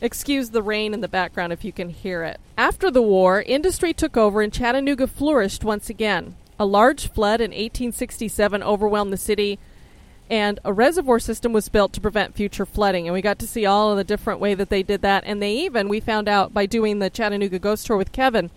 excuse 0.02 0.50
the 0.50 0.62
rain 0.62 0.94
in 0.94 1.02
the 1.02 1.08
background 1.08 1.54
if 1.54 1.64
you 1.64 1.72
can 1.72 1.90
hear 1.90 2.24
it. 2.24 2.40
After 2.58 2.92
the 2.92 3.02
war, 3.02 3.42
industry 3.42 3.94
took 3.94 4.18
over 4.18 4.42
and 4.42 4.54
Chattanooga 4.54 5.08
flourished 5.08 5.64
once 5.64 5.90
again. 5.90 6.36
A 6.60 6.66
large 6.66 7.10
flood 7.10 7.42
in 7.42 7.52
1867 7.52 8.62
overwhelmed 8.62 9.12
the 9.12 9.18
city, 9.18 9.60
and 10.30 10.60
a 10.64 10.74
reservoir 10.74 11.20
system 11.20 11.52
was 11.54 11.70
built 11.70 11.94
to 11.94 12.02
prevent 12.02 12.36
future 12.36 12.66
flooding. 12.66 13.08
And 13.08 13.14
we 13.14 13.22
got 13.22 13.40
to 13.40 13.48
see 13.48 13.66
all 13.66 13.92
of 13.92 13.98
the 13.98 14.04
different 14.04 14.40
way 14.40 14.54
that 14.54 14.70
they 14.70 14.84
did 14.84 15.02
that. 15.02 15.24
And 15.26 15.42
they 15.42 15.54
even, 15.58 15.90
we 15.90 16.00
found 16.00 16.28
out 16.28 16.54
by 16.54 16.66
doing 16.66 17.00
the 17.00 17.10
Chattanooga 17.10 17.60
Ghost 17.60 17.88
Tour 17.88 17.98
with 17.98 18.12
Kevin, 18.12 18.50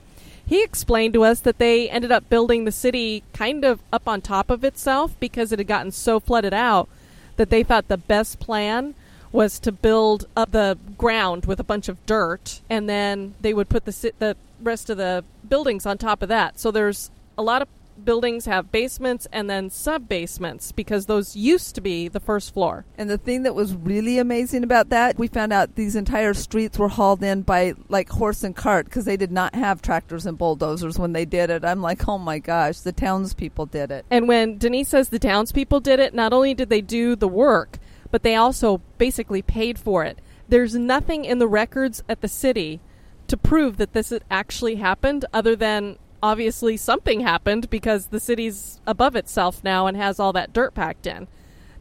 he 0.44 0.62
explained 0.62 1.14
to 1.14 1.24
us 1.24 1.40
that 1.40 1.58
they 1.58 1.90
ended 1.90 2.12
up 2.12 2.28
building 2.28 2.64
the 2.64 2.72
city 2.72 3.24
kind 3.32 3.64
of 3.64 3.80
up 3.92 4.06
on 4.06 4.20
top 4.20 4.48
of 4.48 4.62
itself 4.62 5.18
because 5.18 5.50
it 5.50 5.58
had 5.58 5.66
gotten 5.66 5.90
so 5.90 6.20
flooded 6.20 6.54
out 6.54 6.88
that 7.36 7.50
they 7.50 7.62
thought 7.62 7.88
the 7.88 7.96
best 7.96 8.40
plan 8.40 8.94
was 9.32 9.58
to 9.60 9.72
build 9.72 10.26
up 10.36 10.52
the 10.52 10.78
ground 10.96 11.46
with 11.46 11.60
a 11.60 11.64
bunch 11.64 11.88
of 11.88 12.04
dirt, 12.06 12.60
and 12.70 12.88
then 12.88 13.34
they 13.40 13.52
would 13.52 13.68
put 13.68 13.84
the 13.84 14.12
the 14.18 14.36
rest 14.62 14.88
of 14.88 14.96
the 14.96 15.24
buildings 15.48 15.84
on 15.84 15.98
top 15.98 16.22
of 16.22 16.28
that. 16.28 16.58
So 16.58 16.70
there's 16.70 17.10
a 17.36 17.42
lot 17.42 17.62
of 17.62 17.68
buildings 18.04 18.46
have 18.46 18.72
basements 18.72 19.26
and 19.32 19.48
then 19.48 19.70
sub 19.70 20.08
basements 20.08 20.72
because 20.72 21.06
those 21.06 21.36
used 21.36 21.74
to 21.74 21.80
be 21.80 22.08
the 22.08 22.20
first 22.20 22.52
floor. 22.52 22.84
And 22.96 23.08
the 23.08 23.18
thing 23.18 23.42
that 23.44 23.54
was 23.54 23.74
really 23.74 24.18
amazing 24.18 24.64
about 24.64 24.88
that, 24.90 25.18
we 25.18 25.28
found 25.28 25.52
out 25.52 25.74
these 25.74 25.96
entire 25.96 26.34
streets 26.34 26.78
were 26.78 26.88
hauled 26.88 27.22
in 27.22 27.42
by 27.42 27.74
like 27.88 28.08
horse 28.08 28.42
and 28.44 28.54
cart 28.54 28.86
because 28.86 29.04
they 29.04 29.16
did 29.16 29.32
not 29.32 29.54
have 29.54 29.82
tractors 29.82 30.26
and 30.26 30.38
bulldozers 30.38 30.98
when 30.98 31.12
they 31.12 31.24
did 31.24 31.50
it. 31.50 31.64
I'm 31.64 31.82
like, 31.82 32.06
oh 32.08 32.18
my 32.18 32.38
gosh, 32.38 32.80
the 32.80 32.92
townspeople 32.92 33.66
did 33.66 33.90
it. 33.90 34.04
And 34.10 34.28
when 34.28 34.58
Denise 34.58 34.88
says 34.88 35.08
the 35.08 35.18
townspeople 35.18 35.80
did 35.80 36.00
it, 36.00 36.14
not 36.14 36.32
only 36.32 36.54
did 36.54 36.68
they 36.68 36.80
do 36.80 37.16
the 37.16 37.28
work, 37.28 37.78
but 38.10 38.22
they 38.22 38.34
also 38.34 38.80
basically 38.98 39.42
paid 39.42 39.78
for 39.78 40.04
it. 40.04 40.18
There's 40.48 40.74
nothing 40.74 41.24
in 41.24 41.38
the 41.38 41.48
records 41.48 42.02
at 42.08 42.20
the 42.20 42.28
city 42.28 42.80
to 43.26 43.36
prove 43.36 43.76
that 43.76 43.92
this 43.92 44.12
actually 44.30 44.76
happened 44.76 45.24
other 45.32 45.56
than 45.56 45.98
obviously 46.22 46.76
something 46.76 47.20
happened 47.20 47.70
because 47.70 48.06
the 48.06 48.20
city's 48.20 48.80
above 48.86 49.16
itself 49.16 49.62
now 49.62 49.86
and 49.86 49.96
has 49.96 50.18
all 50.18 50.32
that 50.32 50.52
dirt 50.52 50.74
packed 50.74 51.06
in. 51.06 51.28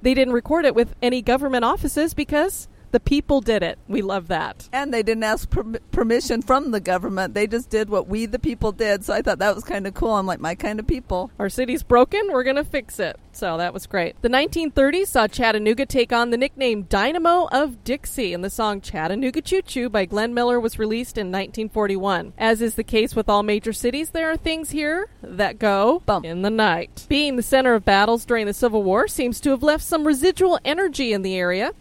They 0.01 0.13
didn't 0.13 0.33
record 0.33 0.65
it 0.65 0.75
with 0.75 0.95
any 1.01 1.21
government 1.21 1.65
offices 1.65 2.13
because 2.13 2.67
the 2.95 2.99
people 3.01 3.41
did 3.41 3.61
it. 3.61 3.77
We 3.89 4.01
love 4.01 4.29
that. 4.29 4.69
And 4.71 4.93
they 4.93 5.03
didn't 5.03 5.25
ask 5.25 5.49
per- 5.49 5.79
permission 5.91 6.41
from 6.41 6.71
the 6.71 6.79
government. 6.79 7.33
They 7.33 7.45
just 7.45 7.69
did 7.69 7.89
what 7.89 8.07
we, 8.07 8.25
the 8.25 8.39
people, 8.39 8.71
did. 8.71 9.03
So 9.03 9.13
I 9.13 9.21
thought 9.21 9.39
that 9.39 9.53
was 9.53 9.65
kind 9.65 9.85
of 9.85 9.93
cool. 9.93 10.13
I'm 10.13 10.25
like, 10.25 10.39
my 10.39 10.55
kind 10.55 10.79
of 10.79 10.87
people. 10.87 11.29
Our 11.37 11.49
city's 11.49 11.83
broken. 11.83 12.29
We're 12.31 12.45
going 12.45 12.55
to 12.55 12.63
fix 12.63 12.97
it. 12.97 13.19
So 13.33 13.57
that 13.57 13.73
was 13.73 13.85
great. 13.85 14.15
The 14.21 14.29
1930s 14.29 15.07
saw 15.07 15.27
Chattanooga 15.27 15.85
take 15.85 16.13
on 16.13 16.29
the 16.29 16.37
nickname 16.37 16.83
Dynamo 16.83 17.49
of 17.51 17.83
Dixie, 17.83 18.33
and 18.33 18.45
the 18.45 18.49
song 18.49 18.79
Chattanooga 18.79 19.41
Choo 19.41 19.61
Choo 19.61 19.89
by 19.89 20.05
Glenn 20.05 20.33
Miller 20.33 20.57
was 20.57 20.79
released 20.79 21.17
in 21.17 21.27
1941. 21.33 22.31
As 22.37 22.61
is 22.61 22.75
the 22.75 22.83
case 22.85 23.13
with 23.13 23.27
all 23.27 23.43
major 23.43 23.73
cities, 23.73 24.11
there 24.11 24.31
are 24.31 24.37
things 24.37 24.69
here 24.69 25.09
that 25.21 25.59
go 25.59 26.01
Bump. 26.05 26.25
in 26.25 26.43
the 26.43 26.49
night. 26.49 27.05
Being 27.09 27.35
the 27.35 27.43
center 27.43 27.73
of 27.73 27.83
battles 27.83 28.23
during 28.23 28.45
the 28.45 28.53
Civil 28.53 28.83
War 28.83 29.09
seems 29.09 29.41
to 29.41 29.49
have 29.49 29.63
left 29.63 29.83
some 29.83 30.07
residual 30.07 30.57
energy 30.63 31.11
in 31.11 31.21
the 31.21 31.35
area. 31.35 31.73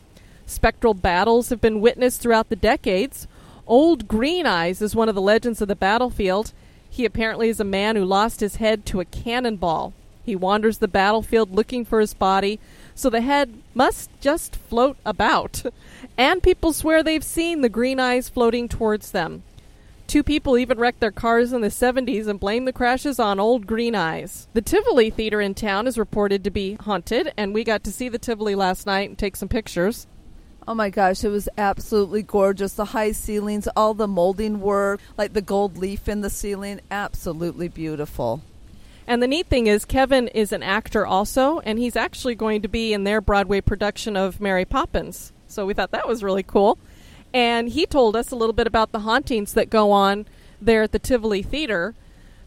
Spectral 0.46 0.94
battles 0.94 1.48
have 1.48 1.60
been 1.60 1.80
witnessed 1.80 2.20
throughout 2.20 2.48
the 2.48 2.56
decades. 2.56 3.26
Old 3.66 4.06
Green 4.08 4.46
Eyes 4.46 4.82
is 4.82 4.94
one 4.94 5.08
of 5.08 5.14
the 5.14 5.20
legends 5.20 5.62
of 5.62 5.68
the 5.68 5.76
battlefield. 5.76 6.52
He 6.88 7.04
apparently 7.04 7.48
is 7.48 7.60
a 7.60 7.64
man 7.64 7.96
who 7.96 8.04
lost 8.04 8.40
his 8.40 8.56
head 8.56 8.84
to 8.86 9.00
a 9.00 9.04
cannonball. 9.04 9.94
He 10.24 10.36
wanders 10.36 10.78
the 10.78 10.88
battlefield 10.88 11.50
looking 11.50 11.84
for 11.84 12.00
his 12.00 12.14
body, 12.14 12.58
so 12.94 13.10
the 13.10 13.20
head 13.20 13.54
must 13.74 14.10
just 14.20 14.56
float 14.56 14.96
about. 15.04 15.62
and 16.18 16.42
people 16.42 16.72
swear 16.72 17.02
they've 17.02 17.24
seen 17.24 17.60
the 17.60 17.68
green 17.68 18.00
eyes 18.00 18.28
floating 18.28 18.68
towards 18.68 19.10
them. 19.10 19.42
Two 20.06 20.22
people 20.22 20.58
even 20.58 20.78
wrecked 20.78 21.00
their 21.00 21.10
cars 21.10 21.52
in 21.52 21.62
the 21.62 21.68
70s 21.68 22.28
and 22.28 22.38
blamed 22.38 22.68
the 22.68 22.72
crashes 22.72 23.18
on 23.18 23.40
old 23.40 23.66
green 23.66 23.94
eyes. 23.94 24.48
The 24.52 24.62
Tivoli 24.62 25.10
Theater 25.10 25.40
in 25.40 25.54
town 25.54 25.86
is 25.86 25.98
reported 25.98 26.44
to 26.44 26.50
be 26.50 26.74
haunted, 26.74 27.32
and 27.36 27.54
we 27.54 27.64
got 27.64 27.82
to 27.84 27.92
see 27.92 28.08
the 28.08 28.18
Tivoli 28.18 28.54
last 28.54 28.86
night 28.86 29.08
and 29.08 29.18
take 29.18 29.36
some 29.36 29.48
pictures. 29.48 30.06
Oh 30.66 30.74
my 30.74 30.88
gosh, 30.88 31.22
it 31.24 31.28
was 31.28 31.46
absolutely 31.58 32.22
gorgeous. 32.22 32.72
The 32.72 32.86
high 32.86 33.12
ceilings, 33.12 33.68
all 33.76 33.92
the 33.92 34.08
molding 34.08 34.62
work, 34.62 34.98
like 35.18 35.34
the 35.34 35.42
gold 35.42 35.76
leaf 35.76 36.08
in 36.08 36.22
the 36.22 36.30
ceiling, 36.30 36.80
absolutely 36.90 37.68
beautiful. 37.68 38.40
And 39.06 39.22
the 39.22 39.26
neat 39.26 39.48
thing 39.48 39.66
is, 39.66 39.84
Kevin 39.84 40.28
is 40.28 40.52
an 40.52 40.62
actor 40.62 41.06
also, 41.06 41.58
and 41.60 41.78
he's 41.78 41.96
actually 41.96 42.34
going 42.34 42.62
to 42.62 42.68
be 42.68 42.94
in 42.94 43.04
their 43.04 43.20
Broadway 43.20 43.60
production 43.60 44.16
of 44.16 44.40
Mary 44.40 44.64
Poppins. 44.64 45.32
So 45.48 45.66
we 45.66 45.74
thought 45.74 45.90
that 45.90 46.08
was 46.08 46.22
really 46.22 46.42
cool. 46.42 46.78
And 47.34 47.68
he 47.68 47.84
told 47.84 48.16
us 48.16 48.30
a 48.30 48.36
little 48.36 48.54
bit 48.54 48.66
about 48.66 48.92
the 48.92 49.00
hauntings 49.00 49.52
that 49.52 49.68
go 49.68 49.92
on 49.92 50.24
there 50.62 50.84
at 50.84 50.92
the 50.92 50.98
Tivoli 50.98 51.42
Theater. 51.42 51.94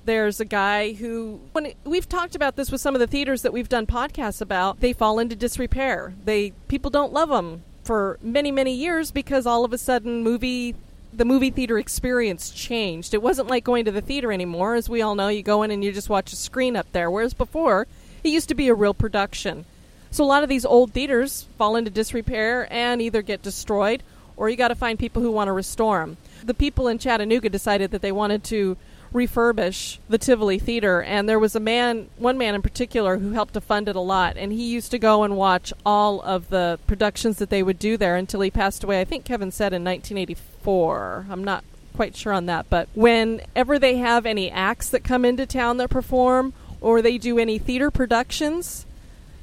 There's 0.06 0.40
a 0.40 0.46
guy 0.46 0.94
who, 0.94 1.42
when 1.52 1.74
we've 1.84 2.10
talked 2.10 2.34
about 2.34 2.56
this 2.56 2.72
with 2.72 2.82
some 2.82 2.96
of 2.96 3.00
the 3.00 3.06
theaters 3.06 3.44
that 3.44 3.54
we've 3.54 3.70
done 3.70 3.86
podcasts 3.86 4.42
about, 4.42 4.80
they 4.80 4.94
fall 4.94 5.20
into 5.20 5.36
disrepair. 5.36 6.16
They 6.26 6.54
people 6.68 6.90
don't 6.90 7.14
love 7.14 7.30
them 7.30 7.62
for 7.88 8.20
many, 8.22 8.52
many 8.52 8.74
years 8.74 9.12
because 9.12 9.48
all 9.48 9.64
of 9.64 9.72
a 9.72 9.78
sudden 9.78 10.22
movie 10.22 10.76
the 11.14 11.26
movie 11.26 11.50
theater 11.50 11.80
experience 11.80 12.52
changed. 12.52 13.14
It 13.14 13.24
wasn't 13.24 13.48
like 13.48 13.64
going 13.64 13.86
to 13.86 13.92
the 13.92 14.02
theater 14.02 14.32
anymore. 14.32 14.76
As 14.76 14.90
we 14.90 15.02
all 15.02 15.16
know, 15.16 15.30
you 15.30 15.42
go 15.42 15.64
in 15.64 15.72
and 15.72 15.84
you 15.84 15.92
just 15.92 16.10
watch 16.10 16.34
a 16.34 16.36
screen 16.36 16.76
up 16.76 16.92
there. 16.92 17.10
Whereas 17.10 17.34
before, 17.34 17.88
it 18.24 18.30
used 18.30 18.50
to 18.50 18.56
be 18.56 18.68
a 18.68 18.76
real 18.76 18.94
production. 18.94 19.66
So 20.12 20.24
a 20.24 20.28
lot 20.28 20.44
of 20.44 20.50
these 20.50 20.66
old 20.66 20.92
theaters 20.92 21.48
fall 21.58 21.76
into 21.76 21.90
disrepair 21.90 22.72
and 22.72 23.02
either 23.02 23.22
get 23.22 23.42
destroyed 23.42 24.04
or 24.36 24.50
you 24.50 24.58
got 24.58 24.68
to 24.68 24.76
find 24.76 25.00
people 25.00 25.22
who 25.22 25.32
want 25.32 25.48
to 25.48 25.54
restore 25.54 26.02
them. 26.02 26.18
The 26.44 26.54
people 26.54 26.88
in 26.88 27.00
Chattanooga 27.00 27.50
decided 27.50 27.92
that 27.92 28.02
they 28.02 28.12
wanted 28.12 28.44
to 28.46 28.78
refurbish 29.14 29.98
the 30.10 30.18
Tivoli 30.18 30.60
Theater, 30.60 31.02
and 31.02 31.28
there 31.28 31.40
was 31.40 31.56
a 31.56 31.60
man, 31.60 32.10
one 32.18 32.38
man 32.38 32.56
in 32.56 32.62
particular, 32.62 33.18
who 33.18 33.32
helped 33.32 33.54
to 33.54 33.62
fund 33.62 33.88
it 33.88 33.96
a 33.96 34.02
lot, 34.02 34.38
and 34.38 34.52
he 34.52 34.68
used 34.68 34.92
to 34.92 35.00
go 35.00 35.24
and 35.24 35.38
watch 35.38 35.74
all 35.86 36.22
of 36.22 36.50
the 36.50 36.80
productions 36.88 37.38
that 37.38 37.50
they 37.50 37.64
would 37.64 37.80
do 37.80 37.98
there 37.98 38.16
until 38.16 38.42
he 38.42 38.52
passed 38.52 38.84
away. 38.84 39.00
I 39.00 39.06
think 39.06 39.26
Kevin 39.26 39.52
said 39.52 39.74
in 39.74 39.84
1984. 39.84 41.28
I'm 41.30 41.44
not 41.44 41.64
quite 41.96 42.16
sure 42.16 42.34
on 42.34 42.46
that, 42.46 42.70
but 42.70 42.90
whenever 42.94 43.80
they 43.80 43.98
have 43.98 44.26
any 44.26 44.52
acts 44.52 44.90
that 44.90 45.04
come 45.04 45.26
into 45.26 45.46
town 45.46 45.78
that 45.78 45.90
perform, 45.90 46.54
or 46.80 47.02
they 47.02 47.18
do 47.18 47.40
any 47.40 47.58
theater 47.58 47.90
productions, 47.90 48.86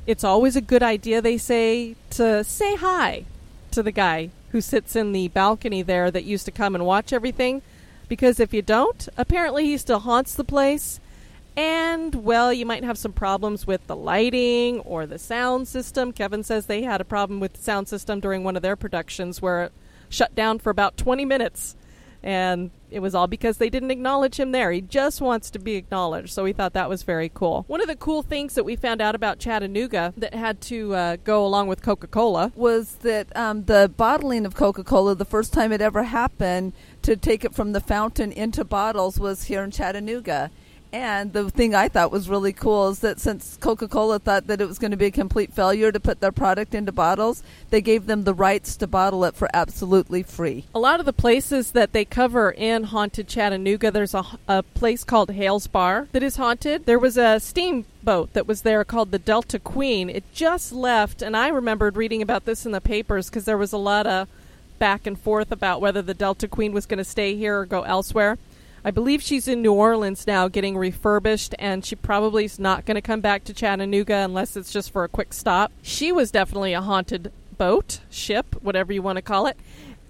it's 0.06 0.22
always 0.22 0.54
a 0.54 0.60
good 0.60 0.82
idea, 0.82 1.20
they 1.20 1.38
say, 1.38 1.96
to 2.10 2.44
say 2.44 2.76
hi 2.76 3.24
to 3.72 3.82
the 3.82 3.90
guy 3.90 4.30
who 4.50 4.60
sits 4.60 4.94
in 4.94 5.10
the 5.10 5.26
balcony 5.28 5.82
there 5.82 6.10
that 6.12 6.22
used 6.22 6.44
to 6.44 6.52
come 6.52 6.76
and 6.76 6.86
watch 6.86 7.12
everything 7.12 7.60
because 8.08 8.40
if 8.40 8.52
you 8.54 8.62
don't, 8.62 9.08
apparently 9.16 9.64
he 9.64 9.76
still 9.76 10.00
haunts 10.00 10.34
the 10.34 10.44
place. 10.44 11.00
And, 11.56 12.24
well, 12.24 12.52
you 12.52 12.66
might 12.66 12.82
have 12.82 12.98
some 12.98 13.12
problems 13.12 13.66
with 13.66 13.86
the 13.86 13.94
lighting 13.94 14.80
or 14.80 15.06
the 15.06 15.18
sound 15.18 15.68
system. 15.68 16.12
Kevin 16.12 16.42
says 16.42 16.66
they 16.66 16.82
had 16.82 17.00
a 17.00 17.04
problem 17.04 17.38
with 17.38 17.52
the 17.52 17.62
sound 17.62 17.88
system 17.88 18.18
during 18.18 18.42
one 18.42 18.56
of 18.56 18.62
their 18.62 18.74
productions 18.74 19.40
where 19.40 19.64
it 19.64 19.72
shut 20.08 20.34
down 20.34 20.58
for 20.58 20.70
about 20.70 20.96
20 20.96 21.24
minutes. 21.24 21.76
And 22.24 22.70
it 22.90 23.00
was 23.00 23.14
all 23.14 23.26
because 23.26 23.58
they 23.58 23.68
didn't 23.68 23.90
acknowledge 23.90 24.40
him 24.40 24.50
there. 24.52 24.72
He 24.72 24.80
just 24.80 25.20
wants 25.20 25.50
to 25.50 25.58
be 25.58 25.74
acknowledged. 25.74 26.32
So 26.32 26.42
we 26.42 26.54
thought 26.54 26.72
that 26.72 26.88
was 26.88 27.02
very 27.02 27.28
cool. 27.28 27.64
One 27.68 27.82
of 27.82 27.86
the 27.86 27.96
cool 27.96 28.22
things 28.22 28.54
that 28.54 28.64
we 28.64 28.76
found 28.76 29.02
out 29.02 29.14
about 29.14 29.38
Chattanooga 29.38 30.14
that 30.16 30.32
had 30.32 30.62
to 30.62 30.94
uh, 30.94 31.16
go 31.22 31.44
along 31.44 31.68
with 31.68 31.82
Coca 31.82 32.06
Cola 32.06 32.50
was 32.56 32.94
that 33.02 33.34
um, 33.36 33.64
the 33.64 33.92
bottling 33.94 34.46
of 34.46 34.54
Coca 34.56 34.82
Cola, 34.82 35.14
the 35.14 35.26
first 35.26 35.52
time 35.52 35.70
it 35.70 35.82
ever 35.82 36.04
happened 36.04 36.72
to 37.02 37.14
take 37.14 37.44
it 37.44 37.54
from 37.54 37.72
the 37.72 37.80
fountain 37.80 38.32
into 38.32 38.64
bottles, 38.64 39.20
was 39.20 39.44
here 39.44 39.62
in 39.62 39.70
Chattanooga. 39.70 40.50
And 40.94 41.32
the 41.32 41.50
thing 41.50 41.74
I 41.74 41.88
thought 41.88 42.12
was 42.12 42.28
really 42.28 42.52
cool 42.52 42.90
is 42.90 43.00
that 43.00 43.18
since 43.18 43.56
Coca 43.56 43.88
Cola 43.88 44.20
thought 44.20 44.46
that 44.46 44.60
it 44.60 44.68
was 44.68 44.78
going 44.78 44.92
to 44.92 44.96
be 44.96 45.06
a 45.06 45.10
complete 45.10 45.52
failure 45.52 45.90
to 45.90 45.98
put 45.98 46.20
their 46.20 46.30
product 46.30 46.72
into 46.72 46.92
bottles, 46.92 47.42
they 47.70 47.80
gave 47.80 48.06
them 48.06 48.22
the 48.22 48.32
rights 48.32 48.76
to 48.76 48.86
bottle 48.86 49.24
it 49.24 49.34
for 49.34 49.48
absolutely 49.52 50.22
free. 50.22 50.66
A 50.72 50.78
lot 50.78 51.00
of 51.00 51.06
the 51.06 51.12
places 51.12 51.72
that 51.72 51.92
they 51.92 52.04
cover 52.04 52.52
in 52.52 52.84
Haunted 52.84 53.26
Chattanooga, 53.26 53.90
there's 53.90 54.14
a, 54.14 54.24
a 54.46 54.62
place 54.62 55.02
called 55.02 55.32
Hales 55.32 55.66
Bar 55.66 56.06
that 56.12 56.22
is 56.22 56.36
haunted. 56.36 56.86
There 56.86 57.00
was 57.00 57.16
a 57.16 57.40
steamboat 57.40 58.32
that 58.32 58.46
was 58.46 58.62
there 58.62 58.84
called 58.84 59.10
the 59.10 59.18
Delta 59.18 59.58
Queen. 59.58 60.08
It 60.08 60.22
just 60.32 60.72
left, 60.72 61.22
and 61.22 61.36
I 61.36 61.48
remembered 61.48 61.96
reading 61.96 62.22
about 62.22 62.44
this 62.44 62.64
in 62.64 62.70
the 62.70 62.80
papers 62.80 63.28
because 63.28 63.46
there 63.46 63.58
was 63.58 63.72
a 63.72 63.78
lot 63.78 64.06
of 64.06 64.28
back 64.78 65.08
and 65.08 65.18
forth 65.18 65.50
about 65.50 65.80
whether 65.80 66.02
the 66.02 66.14
Delta 66.14 66.46
Queen 66.46 66.72
was 66.72 66.86
going 66.86 66.98
to 66.98 67.04
stay 67.04 67.34
here 67.34 67.58
or 67.58 67.66
go 67.66 67.82
elsewhere. 67.82 68.38
I 68.86 68.90
believe 68.90 69.22
she's 69.22 69.48
in 69.48 69.62
New 69.62 69.72
Orleans 69.72 70.26
now 70.26 70.46
getting 70.48 70.76
refurbished, 70.76 71.54
and 71.58 71.82
she 71.82 71.96
probably 71.96 72.44
is 72.44 72.58
not 72.58 72.84
going 72.84 72.96
to 72.96 73.00
come 73.00 73.22
back 73.22 73.44
to 73.44 73.54
Chattanooga 73.54 74.16
unless 74.16 74.58
it's 74.58 74.70
just 74.70 74.90
for 74.90 75.04
a 75.04 75.08
quick 75.08 75.32
stop. 75.32 75.72
She 75.80 76.12
was 76.12 76.30
definitely 76.30 76.74
a 76.74 76.82
haunted 76.82 77.32
boat, 77.56 78.00
ship, 78.10 78.54
whatever 78.60 78.92
you 78.92 79.00
want 79.00 79.16
to 79.16 79.22
call 79.22 79.46
it. 79.46 79.56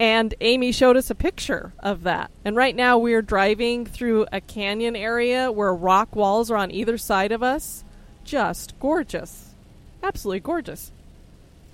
And 0.00 0.34
Amy 0.40 0.72
showed 0.72 0.96
us 0.96 1.08
a 1.08 1.14
picture 1.14 1.72
of 1.78 2.02
that. 2.02 2.32
And 2.44 2.56
right 2.56 2.74
now 2.74 2.98
we're 2.98 3.22
driving 3.22 3.86
through 3.86 4.26
a 4.32 4.40
canyon 4.40 4.96
area 4.96 5.52
where 5.52 5.72
rock 5.72 6.16
walls 6.16 6.50
are 6.50 6.56
on 6.56 6.72
either 6.72 6.98
side 6.98 7.30
of 7.30 7.44
us. 7.44 7.84
Just 8.24 8.76
gorgeous. 8.80 9.54
Absolutely 10.02 10.40
gorgeous. 10.40 10.90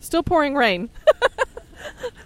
Still 0.00 0.23
pouring 0.23 0.54
rain. 0.54 0.90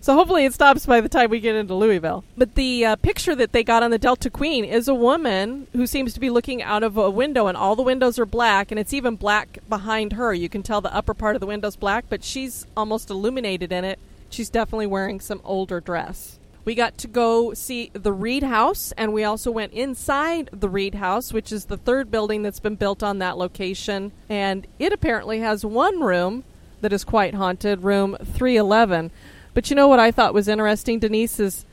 so 0.01 0.15
hopefully 0.15 0.45
it 0.45 0.55
stops 0.55 0.87
by 0.87 1.01
the 1.01 1.09
time 1.09 1.31
we 1.31 1.41
get 1.41 1.55
into 1.55 1.75
Louisville. 1.75 2.25
But 2.37 2.55
the 2.55 2.85
uh, 2.85 2.97
picture 2.97 3.35
that 3.35 3.53
they 3.53 3.63
got 3.63 3.83
on 3.83 3.91
the 3.91 3.99
Delta 3.99 4.31
Queen 4.31 4.65
is 4.65 4.89
a 4.89 4.95
woman 4.95 5.67
who 5.73 5.87
seems 5.87 6.15
to 6.15 6.21
be 6.21 6.31
looking 6.31 6.63
out 6.63 6.83
of 6.83 6.97
a 6.97 7.11
window, 7.11 7.47
and 7.47 7.57
all 7.57 7.77
the 7.77 7.83
windows 7.83 8.19
are 8.19 8.27
black, 8.27 8.71
and 8.71 8.79
it's 8.79 8.93
even 8.93 9.17
black 9.17 9.59
behind 9.69 10.15
her. 10.15 10.33
You 10.35 10.49
can 10.49 10.63
tell 10.63 10.81
the 10.81 10.95
upper 10.95 11.15
part 11.15 11.37
of 11.37 11.41
the 11.41 11.47
window's 11.47 11.77
black, 11.77 12.07
but 12.09 12.25
she's 12.25 12.67
almost 12.77 13.11
illuminated 13.11 13.73
in 13.73 13.85
it. 13.85 13.99
She's 14.31 14.51
definitely 14.51 14.87
wearing 14.87 15.21
some 15.21 15.41
older 15.45 15.81
dress. 15.81 16.39
We 16.65 16.75
got 16.75 16.97
to 16.99 17.09
go 17.09 17.53
see 17.53 17.91
the 17.93 18.13
Read 18.13 18.43
House, 18.43 18.93
and 18.97 19.13
we 19.13 19.23
also 19.23 19.51
went 19.51 19.73
inside 19.75 20.49
the 20.51 20.69
Read 20.69 20.95
House, 20.95 21.31
which 21.33 21.53
is 21.53 21.67
the 21.67 21.77
third 21.77 22.11
building 22.11 22.43
that's 22.43 22.61
been 22.61 22.77
built 22.77 23.03
on 23.03 23.19
that 23.19 23.37
location. 23.37 24.13
And 24.31 24.67
it 24.79 24.93
apparently 24.93 25.41
has 25.41 25.65
one 25.65 26.01
room 26.01 26.43
that 26.81 26.93
is 26.93 27.05
quite 27.05 27.35
haunted, 27.35 27.83
room 27.83 28.17
311. 28.23 29.11
But 29.55 29.71
you 29.71 29.77
know 29.77 29.89
what 29.89 30.01
I 30.01 30.11
thought 30.11 30.35
was 30.35 30.49
interesting, 30.49 30.99
Denise, 30.99 31.39
is 31.39 31.65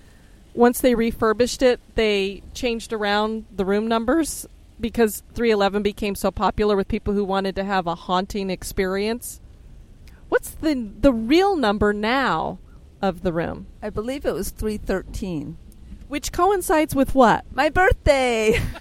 once 0.53 0.79
they 0.79 0.95
refurbished 0.95 1.61
it, 1.61 1.79
they 1.95 2.43
changed 2.53 2.93
around 2.93 3.45
the 3.51 3.65
room 3.65 3.87
numbers 3.87 4.45
because 4.79 5.23
311 5.33 5.81
became 5.81 6.15
so 6.15 6.31
popular 6.31 6.75
with 6.75 6.87
people 6.87 7.13
who 7.13 7.23
wanted 7.23 7.55
to 7.55 7.63
have 7.63 7.87
a 7.87 7.95
haunting 7.95 8.49
experience. 8.49 9.39
What's 10.29 10.51
the 10.51 10.91
the 10.99 11.11
real 11.11 11.55
number 11.55 11.91
now 11.91 12.59
of 13.01 13.21
the 13.21 13.33
room? 13.33 13.67
I 13.81 13.89
believe 13.89 14.25
it 14.25 14.33
was 14.33 14.49
313. 14.49 15.57
Which 16.07 16.31
coincides 16.31 16.93
with 16.93 17.15
what? 17.15 17.45
My 17.53 17.69
birthday. 17.69 18.61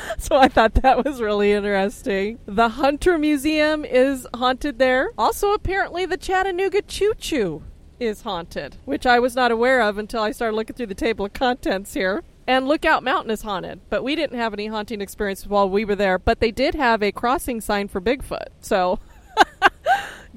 so 0.18 0.36
I 0.36 0.48
thought 0.48 0.74
that 0.74 1.04
was 1.04 1.20
really 1.20 1.52
interesting. 1.52 2.38
The 2.46 2.70
Hunter 2.70 3.18
Museum 3.18 3.84
is 3.84 4.26
haunted 4.34 4.78
there. 4.78 5.10
Also, 5.18 5.52
apparently, 5.52 6.06
the 6.06 6.16
Chattanooga 6.16 6.82
Choo 6.82 7.14
Choo 7.18 7.62
is 8.00 8.22
haunted, 8.22 8.76
which 8.84 9.06
I 9.06 9.18
was 9.18 9.34
not 9.34 9.50
aware 9.50 9.80
of 9.80 9.98
until 9.98 10.22
I 10.22 10.32
started 10.32 10.56
looking 10.56 10.76
through 10.76 10.86
the 10.86 10.94
table 10.94 11.26
of 11.26 11.32
contents 11.32 11.94
here. 11.94 12.22
And 12.46 12.66
Lookout 12.66 13.04
Mountain 13.04 13.30
is 13.30 13.42
haunted, 13.42 13.80
but 13.88 14.02
we 14.02 14.16
didn't 14.16 14.38
have 14.38 14.52
any 14.52 14.66
haunting 14.66 15.00
experience 15.00 15.46
while 15.46 15.68
we 15.68 15.84
were 15.84 15.94
there. 15.94 16.18
But 16.18 16.40
they 16.40 16.50
did 16.50 16.74
have 16.74 17.02
a 17.02 17.12
crossing 17.12 17.60
sign 17.60 17.86
for 17.86 18.00
Bigfoot, 18.00 18.48
so 18.60 18.98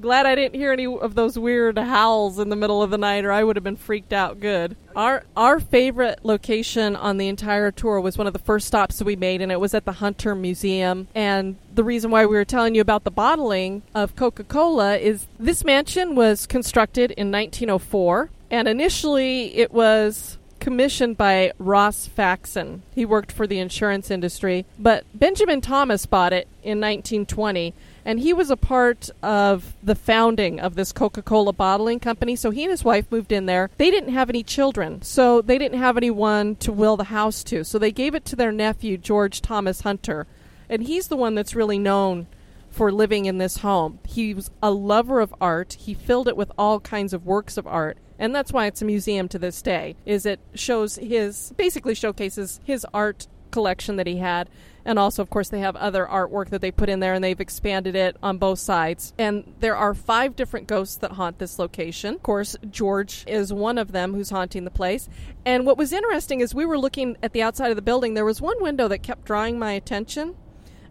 glad 0.00 0.26
I 0.26 0.34
didn't 0.34 0.54
hear 0.54 0.72
any 0.72 0.86
of 0.86 1.14
those 1.14 1.38
weird 1.38 1.78
howls 1.78 2.38
in 2.38 2.48
the 2.48 2.56
middle 2.56 2.82
of 2.82 2.90
the 2.90 2.98
night, 2.98 3.24
or 3.24 3.32
I 3.32 3.44
would 3.44 3.56
have 3.56 3.64
been 3.64 3.76
freaked 3.76 4.12
out 4.12 4.40
good. 4.40 4.76
Our 4.94 5.24
our 5.36 5.60
favorite 5.60 6.20
location 6.22 6.96
on 6.96 7.18
the 7.18 7.28
entire 7.28 7.70
tour 7.70 8.00
was 8.00 8.16
one 8.16 8.26
of 8.26 8.32
the 8.32 8.38
first 8.38 8.66
stops 8.66 8.98
that 8.98 9.04
we 9.04 9.16
made, 9.16 9.40
and 9.40 9.52
it 9.52 9.60
was 9.60 9.74
at 9.74 9.84
the 9.84 9.92
Hunter 9.92 10.34
Museum. 10.34 11.08
And 11.14 11.56
the 11.74 11.84
reason 11.84 12.10
why 12.10 12.26
we 12.26 12.36
were 12.36 12.44
telling 12.44 12.74
you 12.74 12.80
about 12.80 13.04
the 13.04 13.10
bottling 13.10 13.82
of 13.94 14.16
Coca 14.16 14.44
Cola 14.44 14.96
is 14.96 15.26
this 15.38 15.64
mansion 15.64 16.14
was 16.14 16.46
constructed 16.46 17.10
in 17.12 17.30
1904, 17.30 18.30
and 18.50 18.68
initially 18.68 19.56
it 19.56 19.72
was 19.72 20.38
commissioned 20.66 21.16
by 21.16 21.52
Ross 21.60 22.08
Faxon. 22.08 22.82
He 22.92 23.04
worked 23.04 23.30
for 23.30 23.46
the 23.46 23.60
insurance 23.60 24.10
industry, 24.10 24.66
but 24.76 25.04
Benjamin 25.14 25.60
Thomas 25.60 26.06
bought 26.06 26.32
it 26.32 26.48
in 26.60 26.80
1920 26.80 27.72
and 28.04 28.18
he 28.18 28.32
was 28.32 28.50
a 28.50 28.56
part 28.56 29.08
of 29.22 29.76
the 29.80 29.94
founding 29.94 30.58
of 30.58 30.74
this 30.74 30.90
Coca-Cola 30.90 31.52
bottling 31.52 32.00
company. 32.00 32.34
So 32.34 32.50
he 32.50 32.64
and 32.64 32.72
his 32.72 32.82
wife 32.82 33.06
moved 33.12 33.30
in 33.30 33.46
there. 33.46 33.70
They 33.78 33.92
didn't 33.92 34.12
have 34.12 34.28
any 34.28 34.42
children, 34.42 35.02
so 35.02 35.40
they 35.40 35.56
didn't 35.56 35.78
have 35.78 35.96
anyone 35.96 36.56
to 36.56 36.72
will 36.72 36.96
the 36.96 37.04
house 37.04 37.44
to. 37.44 37.62
So 37.62 37.78
they 37.78 37.92
gave 37.92 38.16
it 38.16 38.24
to 38.24 38.34
their 38.34 38.50
nephew 38.50 38.98
George 38.98 39.40
Thomas 39.40 39.82
Hunter, 39.82 40.26
and 40.68 40.82
he's 40.82 41.06
the 41.06 41.16
one 41.16 41.36
that's 41.36 41.54
really 41.54 41.78
known 41.78 42.26
for 42.72 42.90
living 42.90 43.26
in 43.26 43.38
this 43.38 43.58
home. 43.58 44.00
He 44.04 44.34
was 44.34 44.50
a 44.60 44.72
lover 44.72 45.20
of 45.20 45.32
art. 45.40 45.76
He 45.78 45.94
filled 45.94 46.26
it 46.26 46.36
with 46.36 46.50
all 46.58 46.80
kinds 46.80 47.12
of 47.12 47.24
works 47.24 47.56
of 47.56 47.68
art. 47.68 47.98
And 48.18 48.34
that's 48.34 48.52
why 48.52 48.66
it's 48.66 48.82
a 48.82 48.84
museum 48.84 49.28
to 49.28 49.38
this 49.38 49.62
day. 49.62 49.96
Is 50.04 50.26
it 50.26 50.40
shows 50.54 50.96
his 50.96 51.52
basically 51.56 51.94
showcases 51.94 52.60
his 52.64 52.86
art 52.94 53.26
collection 53.50 53.96
that 53.96 54.06
he 54.06 54.18
had 54.18 54.48
and 54.86 55.00
also, 55.00 55.20
of 55.20 55.30
course, 55.30 55.48
they 55.48 55.58
have 55.58 55.74
other 55.74 56.06
artwork 56.06 56.50
that 56.50 56.60
they 56.60 56.70
put 56.70 56.88
in 56.88 57.00
there 57.00 57.12
and 57.12 57.22
they've 57.22 57.40
expanded 57.40 57.96
it 57.96 58.16
on 58.22 58.38
both 58.38 58.60
sides. 58.60 59.12
And 59.18 59.54
there 59.58 59.76
are 59.76 59.94
five 59.94 60.36
different 60.36 60.68
ghosts 60.68 60.96
that 60.98 61.12
haunt 61.12 61.40
this 61.40 61.58
location. 61.58 62.14
Of 62.14 62.22
course, 62.22 62.54
George 62.70 63.24
is 63.26 63.52
one 63.52 63.78
of 63.78 63.90
them 63.90 64.14
who's 64.14 64.30
haunting 64.30 64.64
the 64.64 64.70
place. 64.70 65.08
And 65.44 65.66
what 65.66 65.76
was 65.76 65.92
interesting 65.92 66.38
is 66.38 66.54
we 66.54 66.64
were 66.64 66.78
looking 66.78 67.16
at 67.20 67.32
the 67.32 67.42
outside 67.42 67.70
of 67.70 67.76
the 67.76 67.82
building, 67.82 68.14
there 68.14 68.24
was 68.24 68.40
one 68.40 68.62
window 68.62 68.86
that 68.86 69.02
kept 69.02 69.24
drawing 69.24 69.58
my 69.58 69.72
attention. 69.72 70.36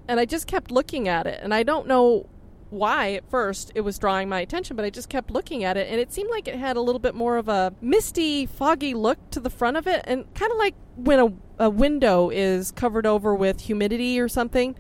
And 0.10 0.20
I 0.20 0.26
just 0.26 0.46
kept 0.46 0.72
looking 0.72 1.08
at 1.08 1.26
it. 1.26 1.40
And 1.42 1.54
I 1.54 1.64
don't 1.64 1.88
know 1.88 2.28
why 2.76 3.14
at 3.14 3.30
first 3.30 3.72
it 3.76 3.82
was 3.82 3.98
drawing 3.98 4.30
my 4.30 4.42
attention, 4.42 4.76
but 4.76 4.86
I 4.86 4.90
just 4.90 5.10
kept 5.10 5.32
looking 5.32 5.64
at 5.64 5.78
it, 5.78 5.88
and 5.90 6.00
it 6.00 6.14
seemed 6.14 6.30
like 6.30 6.48
it 6.48 6.56
had 6.56 6.78
a 6.78 6.82
little 6.82 7.00
bit 7.00 7.16
more 7.16 7.38
of 7.38 7.50
a 7.50 7.74
misty, 7.82 8.46
foggy 8.46 8.94
look 8.94 9.18
to 9.32 9.40
the 9.40 9.50
front 9.50 9.78
of 9.78 9.88
it, 9.88 10.02
and 10.06 10.32
kind 10.36 10.52
of 10.52 10.58
like 10.58 10.76
when 10.96 11.20
a, 11.20 11.66
a 11.66 11.70
window 11.70 12.30
is 12.30 12.72
covered 12.72 13.06
over 13.06 13.34
with 13.34 13.62
humidity 13.62 14.20
or 14.20 14.28
something. 14.28 14.76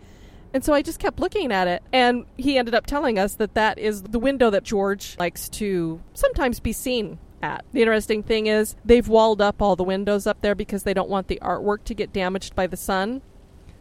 And 0.54 0.64
so 0.64 0.74
I 0.74 0.82
just 0.82 1.00
kept 1.00 1.20
looking 1.20 1.52
at 1.52 1.68
it, 1.68 1.84
and 1.92 2.25
he 2.38 2.58
ended 2.58 2.75
up 2.75 2.86
telling 2.86 3.20
us 3.20 3.36
that 3.36 3.56
that 3.56 3.78
is 3.78 4.04
the 4.04 4.20
window 4.20 4.50
that 4.52 4.64
George 4.64 5.18
likes 5.20 5.50
to 5.50 6.02
sometimes 6.14 6.60
be 6.62 6.72
seen 6.72 7.20
at. 7.42 7.66
The 7.74 7.82
interesting 7.82 8.24
thing 8.24 8.48
is 8.48 8.75
they've 8.86 9.08
walled 9.08 9.42
up 9.42 9.62
all 9.62 9.75
the 9.75 9.84
windows 9.84 10.25
up 10.25 10.42
there 10.42 10.56
because 10.56 10.84
they 10.84 10.94
don't 10.94 11.10
want 11.10 11.28
the 11.28 11.40
artwork 11.42 11.84
to 11.86 11.94
get 11.94 12.14
damaged 12.14 12.56
by 12.56 12.68
the 12.68 12.78
sun. 12.78 13.22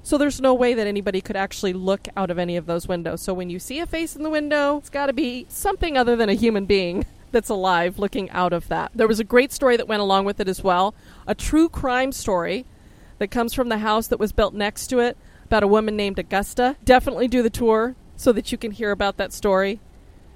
So 0.05 0.19
there's 0.19 0.39
no 0.39 0.53
way 0.53 0.75
that 0.75 0.87
anybody 0.87 1.23
could 1.23 1.35
actually 1.35 1.73
look 1.73 2.09
out 2.15 2.31
of 2.31 2.39
any 2.39 2.59
of 2.59 2.67
those 2.67 2.87
windows. 2.87 3.23
So 3.23 3.33
when 3.33 3.49
you 3.49 3.59
see 3.59 3.81
a 3.81 3.87
face 3.87 4.15
in 4.15 4.23
the 4.23 4.29
window, 4.29 4.77
it's 4.77 4.91
got 4.91 5.07
to 5.07 5.15
be 5.15 5.47
something 5.49 5.97
other 5.97 6.15
than 6.15 6.29
a 6.29 6.35
human 6.35 6.67
being 6.67 7.07
that's 7.33 7.49
alive 7.49 7.99
looking 7.99 8.29
out 8.29 8.53
of 8.53 8.69
that. 8.69 8.93
There 8.95 9.09
was 9.09 9.19
a 9.19 9.25
great 9.25 9.51
story 9.51 9.79
that 9.79 9.89
went 9.89 10.03
along 10.03 10.27
with 10.27 10.41
it 10.41 10.49
as 10.49 10.63
well, 10.63 10.95
a 11.27 11.35
true 11.35 11.71
crime 11.71 12.13
story 12.13 12.67
that 13.19 13.31
comes 13.31 13.55
from 13.55 13.71
the 13.71 13.79
house 13.79 14.07
that 14.09 14.21
was 14.21 14.31
built 14.31 14.53
next 14.53 14.89
to 14.89 14.99
it 14.99 15.17
about 15.47 15.63
a 15.63 15.69
woman 15.69 15.97
named 15.97 16.19
Augusta. 16.19 16.77
Definitely 16.85 17.27
do 17.27 17.43
the 17.43 17.49
tour 17.49 17.97
so 18.15 18.31
that 18.33 18.53
you 18.53 18.59
can 18.59 18.73
hear 18.73 18.91
about 18.91 19.17
that 19.17 19.33
story 19.33 19.81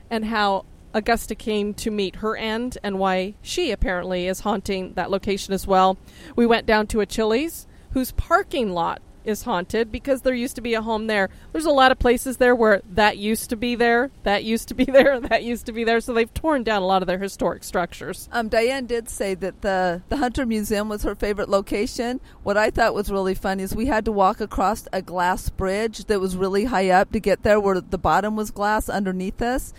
and 0.09 0.25
how 0.25 0.65
Augusta 0.95 1.35
came 1.35 1.75
to 1.75 1.91
meet 1.91 2.17
her 2.17 2.39
end 2.39 2.79
and 2.83 2.99
why 2.99 3.35
she 3.43 3.71
apparently 3.71 4.29
is 4.29 4.41
haunting 4.41 4.95
that 4.95 5.11
location 5.11 5.53
as 5.53 5.67
well. 5.67 5.99
We 6.37 6.47
went 6.47 6.65
down 6.65 6.87
to 6.87 7.01
a 7.01 7.07
Chili's 7.07 7.67
whose 7.91 8.13
parking 8.13 8.73
lot 8.73 9.03
is 9.29 9.43
haunted 9.43 9.93
because 9.93 10.23
there 10.23 10.35
used 10.35 10.57
to 10.57 10.63
be 10.63 10.75
a 10.75 10.83
home 10.83 11.07
there. 11.07 11.29
There's 11.53 11.67
a 11.67 11.71
lot 11.71 11.93
of 11.93 11.99
places 11.99 12.39
there 12.39 12.57
where 12.57 12.83
that 12.91 13.19
used 13.19 13.51
to 13.51 13.57
be 13.57 13.75
there, 13.75 14.11
that 14.23 14.43
used 14.43 14.69
to 14.69 14.75
be 14.75 14.85
there, 14.99 15.21
that 15.21 15.45
used 15.45 15.67
to 15.67 15.73
be 15.73 15.85
there. 15.85 16.01
So 16.01 16.13
they've 16.13 16.33
torn 16.33 16.63
down 16.65 16.83
a 16.83 16.87
lot 16.87 17.03
of 17.03 17.09
their 17.09 17.19
historic 17.19 17.63
structures. 17.63 18.29
Um, 18.33 18.49
Diane 18.49 18.87
did 18.87 19.09
say 19.09 19.35
that 19.35 19.61
the 19.61 20.03
the 20.09 20.17
Hunter 20.17 20.47
Museum 20.47 20.89
was 20.89 21.03
her 21.03 21.15
favorite 21.15 21.49
location. 21.49 22.21
What 22.43 22.57
I 22.57 22.71
thought 22.71 22.95
was 22.95 23.11
really 23.11 23.35
funny 23.35 23.63
is 23.63 23.77
we 23.77 23.87
had 23.87 24.05
to 24.07 24.13
walk 24.13 24.41
across 24.41 24.89
a 24.93 25.03
glass 25.03 25.49
bridge 25.51 26.07
that 26.07 26.21
was 26.21 26.37
really 26.37 26.65
high 26.65 26.89
up 26.91 27.13
to 27.13 27.21
get 27.21 27.43
there, 27.43 27.61
where 27.61 27.81
the 27.81 27.99
bottom 27.99 28.37
was 28.37 28.51
glass 28.51 28.89
underneath 28.89 29.43
us 29.43 29.73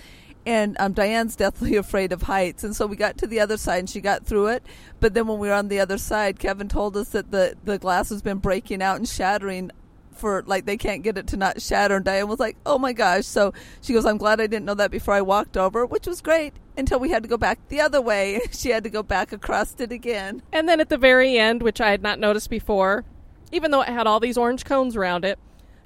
and 0.45 0.75
um, 0.79 0.93
Diane's 0.93 1.35
deathly 1.35 1.75
afraid 1.77 2.11
of 2.11 2.23
heights, 2.23 2.63
and 2.63 2.75
so 2.75 2.85
we 2.85 2.95
got 2.95 3.17
to 3.19 3.27
the 3.27 3.39
other 3.39 3.57
side 3.57 3.79
and 3.79 3.89
she 3.89 4.01
got 4.01 4.25
through 4.25 4.47
it. 4.47 4.63
But 4.99 5.13
then 5.13 5.27
when 5.27 5.39
we 5.39 5.47
were 5.47 5.53
on 5.53 5.67
the 5.67 5.79
other 5.79 5.97
side, 5.97 6.39
Kevin 6.39 6.67
told 6.67 6.97
us 6.97 7.09
that 7.09 7.31
the 7.31 7.55
the 7.63 7.77
glass 7.77 8.09
has 8.09 8.21
been 8.21 8.37
breaking 8.37 8.81
out 8.81 8.97
and 8.97 9.07
shattering 9.07 9.71
for 10.19 10.43
like 10.45 10.65
they 10.65 10.77
can't 10.77 11.01
get 11.01 11.17
it 11.17 11.27
to 11.27 11.37
not 11.37 11.61
shatter. 11.61 11.95
And 11.95 12.05
Diane 12.05 12.27
was 12.27 12.39
like, 12.39 12.57
"Oh 12.65 12.77
my 12.77 12.93
gosh!" 12.93 13.25
So 13.25 13.53
she 13.81 13.93
goes, 13.93 14.05
"I'm 14.05 14.17
glad 14.17 14.41
I 14.41 14.47
didn't 14.47 14.65
know 14.65 14.75
that 14.75 14.91
before 14.91 15.13
I 15.13 15.21
walked 15.21 15.57
over," 15.57 15.85
which 15.85 16.05
was 16.05 16.21
great 16.21 16.53
until 16.77 16.99
we 16.99 17.09
had 17.09 17.23
to 17.23 17.29
go 17.29 17.37
back 17.37 17.59
the 17.69 17.81
other 17.81 18.01
way. 18.01 18.41
she 18.51 18.69
had 18.69 18.83
to 18.83 18.89
go 18.89 19.01
back 19.01 19.31
across 19.31 19.75
it 19.79 19.91
again. 19.91 20.41
And 20.51 20.69
then 20.69 20.79
at 20.79 20.89
the 20.89 20.97
very 20.97 21.37
end, 21.37 21.63
which 21.63 21.81
I 21.81 21.91
had 21.91 22.01
not 22.01 22.19
noticed 22.19 22.49
before, 22.49 23.05
even 23.51 23.71
though 23.71 23.81
it 23.81 23.89
had 23.89 24.07
all 24.07 24.19
these 24.19 24.37
orange 24.37 24.65
cones 24.65 24.95
around 24.95 25.25
it, 25.25 25.39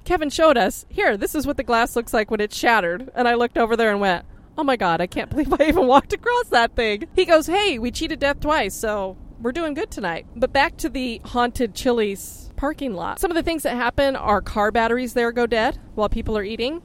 Kevin 0.04 0.30
showed 0.30 0.58
us, 0.58 0.84
"Here, 0.88 1.16
this 1.16 1.34
is 1.34 1.46
what 1.46 1.56
the 1.56 1.62
glass 1.62 1.96
looks 1.96 2.12
like 2.12 2.30
when 2.30 2.40
it's 2.40 2.56
shattered." 2.56 3.10
And 3.14 3.28
I 3.28 3.34
looked 3.34 3.56
over 3.56 3.76
there 3.76 3.90
and 3.90 4.00
went 4.00 4.24
oh 4.56 4.64
my 4.64 4.76
god, 4.76 5.00
I 5.00 5.06
can't 5.06 5.30
believe 5.34 5.52
I 5.52 5.66
even 5.66 5.86
walked 5.86 6.12
across 6.12 6.48
that 6.48 6.74
thing. 6.74 7.08
He 7.14 7.24
goes, 7.24 7.46
hey, 7.46 7.78
we 7.78 7.90
cheated 7.90 8.18
death 8.18 8.40
twice, 8.40 8.74
so 8.74 9.16
we're 9.40 9.52
doing 9.52 9.74
good 9.74 9.90
tonight. 9.90 10.26
But 10.34 10.52
back 10.52 10.76
to 10.78 10.88
the 10.88 11.20
haunted 11.24 11.74
Chili's 11.74 12.50
parking 12.56 12.94
lot. 12.94 13.18
Some 13.18 13.30
of 13.30 13.34
the 13.34 13.42
things 13.42 13.62
that 13.64 13.76
happen 13.76 14.16
are 14.16 14.40
car 14.40 14.70
batteries 14.70 15.14
there 15.14 15.32
go 15.32 15.46
dead 15.46 15.78
while 15.94 16.08
people 16.08 16.38
are 16.38 16.44
eating. 16.44 16.82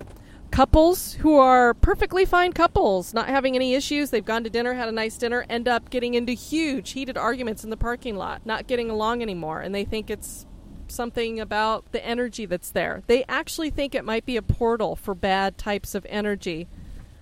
Couples 0.52 1.14
who 1.14 1.38
are 1.38 1.76
perfectly 1.76 2.26
fine 2.26 2.54
couples, 2.54 3.14
not 3.14 3.28
having 3.28 3.56
any 3.56 3.76
issues, 3.76 4.10
they've 4.10 4.26
gone 4.26 4.44
to 4.44 4.50
dinner, 4.50 4.74
had 4.74 4.90
a 4.90 4.92
nice 4.92 5.16
dinner, 5.16 5.46
end 5.48 5.68
up 5.68 5.92
getting 5.92 6.16
into 6.16 6.34
huge 6.34 6.92
heated 6.92 7.18
arguments 7.18 7.64
in 7.64 7.70
the 7.70 7.78
parking 7.78 8.16
lot, 8.16 8.44
not 8.46 8.66
getting 8.66 8.90
along 8.90 9.22
anymore, 9.22 9.62
and 9.62 9.76
they 9.76 9.86
think 9.86 10.10
it's 10.10 10.48
something 10.88 11.40
about 11.40 11.92
the 11.92 12.04
energy 12.04 12.48
that's 12.48 12.72
there. 12.72 13.04
They 13.06 13.24
actually 13.30 13.70
think 13.70 13.94
it 13.94 14.04
might 14.04 14.26
be 14.26 14.38
a 14.38 14.42
portal 14.42 14.96
for 14.96 15.14
bad 15.14 15.56
types 15.56 15.94
of 15.94 16.04
energy 16.10 16.68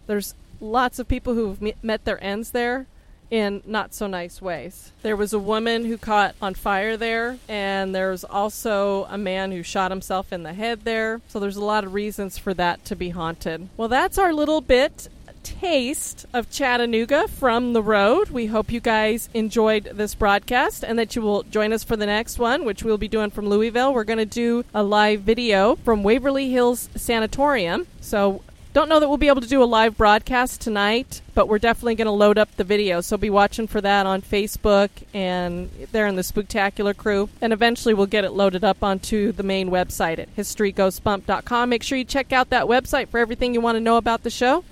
there's 0.08 0.34
lots 0.60 1.00
of 1.00 1.08
people 1.08 1.34
who've 1.36 1.62
met 1.84 2.06
their 2.06 2.22
ends 2.24 2.52
there 2.52 2.88
in 3.30 3.62
not 3.66 3.94
so 3.94 4.08
nice 4.08 4.42
ways. 4.42 4.92
There 5.02 5.16
was 5.16 5.34
a 5.34 5.40
woman 5.40 5.86
who 5.86 5.98
caught 5.98 6.36
on 6.42 6.54
fire 6.54 6.96
there, 6.96 7.38
and 7.48 7.94
there's 7.94 8.24
also 8.24 9.06
a 9.10 9.18
man 9.18 9.52
who 9.52 9.64
shot 9.64 9.92
himself 9.92 10.32
in 10.32 10.44
the 10.44 10.54
head 10.54 10.86
there. 10.86 11.22
So 11.28 11.40
there's 11.40 11.58
a 11.58 11.66
lot 11.66 11.84
of 11.84 11.94
reasons 11.94 12.38
for 12.38 12.54
that 12.54 12.86
to 12.86 12.96
be 12.96 13.10
haunted. 13.10 13.68
Well, 13.76 13.90
that's 13.90 14.18
our 14.18 14.34
little 14.34 14.62
bit 14.62 15.10
taste 15.44 16.26
of 16.34 16.50
Chattanooga 16.52 17.28
from 17.28 17.72
the 17.72 17.82
road. 17.82 18.30
We 18.30 18.48
hope 18.48 18.70
you 18.72 18.82
guys 18.82 19.30
enjoyed 19.34 19.86
this 19.94 20.14
broadcast 20.14 20.84
and 20.84 21.00
that 21.00 21.16
you 21.16 21.22
will 21.22 21.44
join 21.44 21.72
us 21.72 21.86
for 21.86 21.96
the 21.96 22.06
next 22.06 22.38
one, 22.38 22.66
which 22.66 22.84
we'll 22.84 22.98
be 22.98 23.08
doing 23.08 23.30
from 23.30 23.48
Louisville. 23.48 23.94
We're 23.94 24.04
going 24.04 24.18
to 24.18 24.26
do 24.26 24.66
a 24.74 24.84
live 24.84 25.22
video 25.22 25.76
from 25.78 26.04
Waverly 26.04 26.50
Hills 26.50 26.90
Sanatorium. 26.96 27.88
So 28.02 28.42
don't 28.78 28.90
know 28.90 29.00
that 29.00 29.08
we'll 29.08 29.18
be 29.18 29.28
able 29.28 29.42
to 29.42 29.48
do 29.48 29.64
a 29.64 29.66
live 29.66 29.98
broadcast 29.98 30.62
tonight, 30.62 31.22
but 31.34 31.48
we're 31.48 31.58
definitely 31.58 31.96
going 31.96 32.06
to 32.06 32.12
load 32.12 32.38
up 32.38 32.56
the 32.58 32.64
video. 32.64 33.02
So 33.02 33.18
be 33.18 33.32
watching 33.32 33.66
for 33.66 33.82
that 33.82 34.06
on 34.06 34.22
Facebook 34.22 34.90
and 35.16 35.72
there 35.92 36.06
in 36.06 36.16
the 36.16 36.22
Spooktacular 36.22 36.96
crew. 36.96 37.28
And 37.42 37.54
eventually 37.54 37.96
we'll 37.96 38.06
get 38.06 38.24
it 38.24 38.34
loaded 38.34 38.64
up 38.64 38.84
onto 38.84 39.32
the 39.32 39.42
main 39.42 39.72
website 39.72 40.20
at 40.20 40.36
historygoesbump.com. 40.36 41.70
Make 41.70 41.82
sure 41.82 41.98
you 41.98 42.04
check 42.04 42.32
out 42.32 42.52
that 42.52 42.66
website 42.66 43.08
for 43.08 43.18
everything 43.18 43.56
you 43.56 43.62
want 43.62 43.78
to 43.78 43.80
know 43.80 43.98
about 43.98 44.22
the 44.22 44.30
show. 44.30 44.64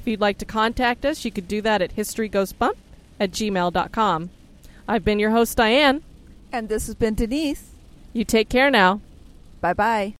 If 0.00 0.06
you'd 0.06 0.22
like 0.22 0.38
to 0.38 0.46
contact 0.46 1.04
us, 1.04 1.26
you 1.26 1.30
could 1.30 1.46
do 1.46 1.60
that 1.60 1.82
at 1.82 1.94
historyghostbump 1.94 2.76
at 3.20 3.30
gmail.com. 3.30 4.30
I've 4.88 5.04
been 5.04 5.18
your 5.18 5.32
host, 5.32 5.58
Diane. 5.58 6.02
And 6.50 6.70
this 6.70 6.86
has 6.86 6.94
been 6.94 7.14
Denise. 7.14 7.72
You 8.14 8.24
take 8.24 8.48
care 8.48 8.70
now. 8.70 9.02
Bye 9.60 9.74
bye. 9.74 10.14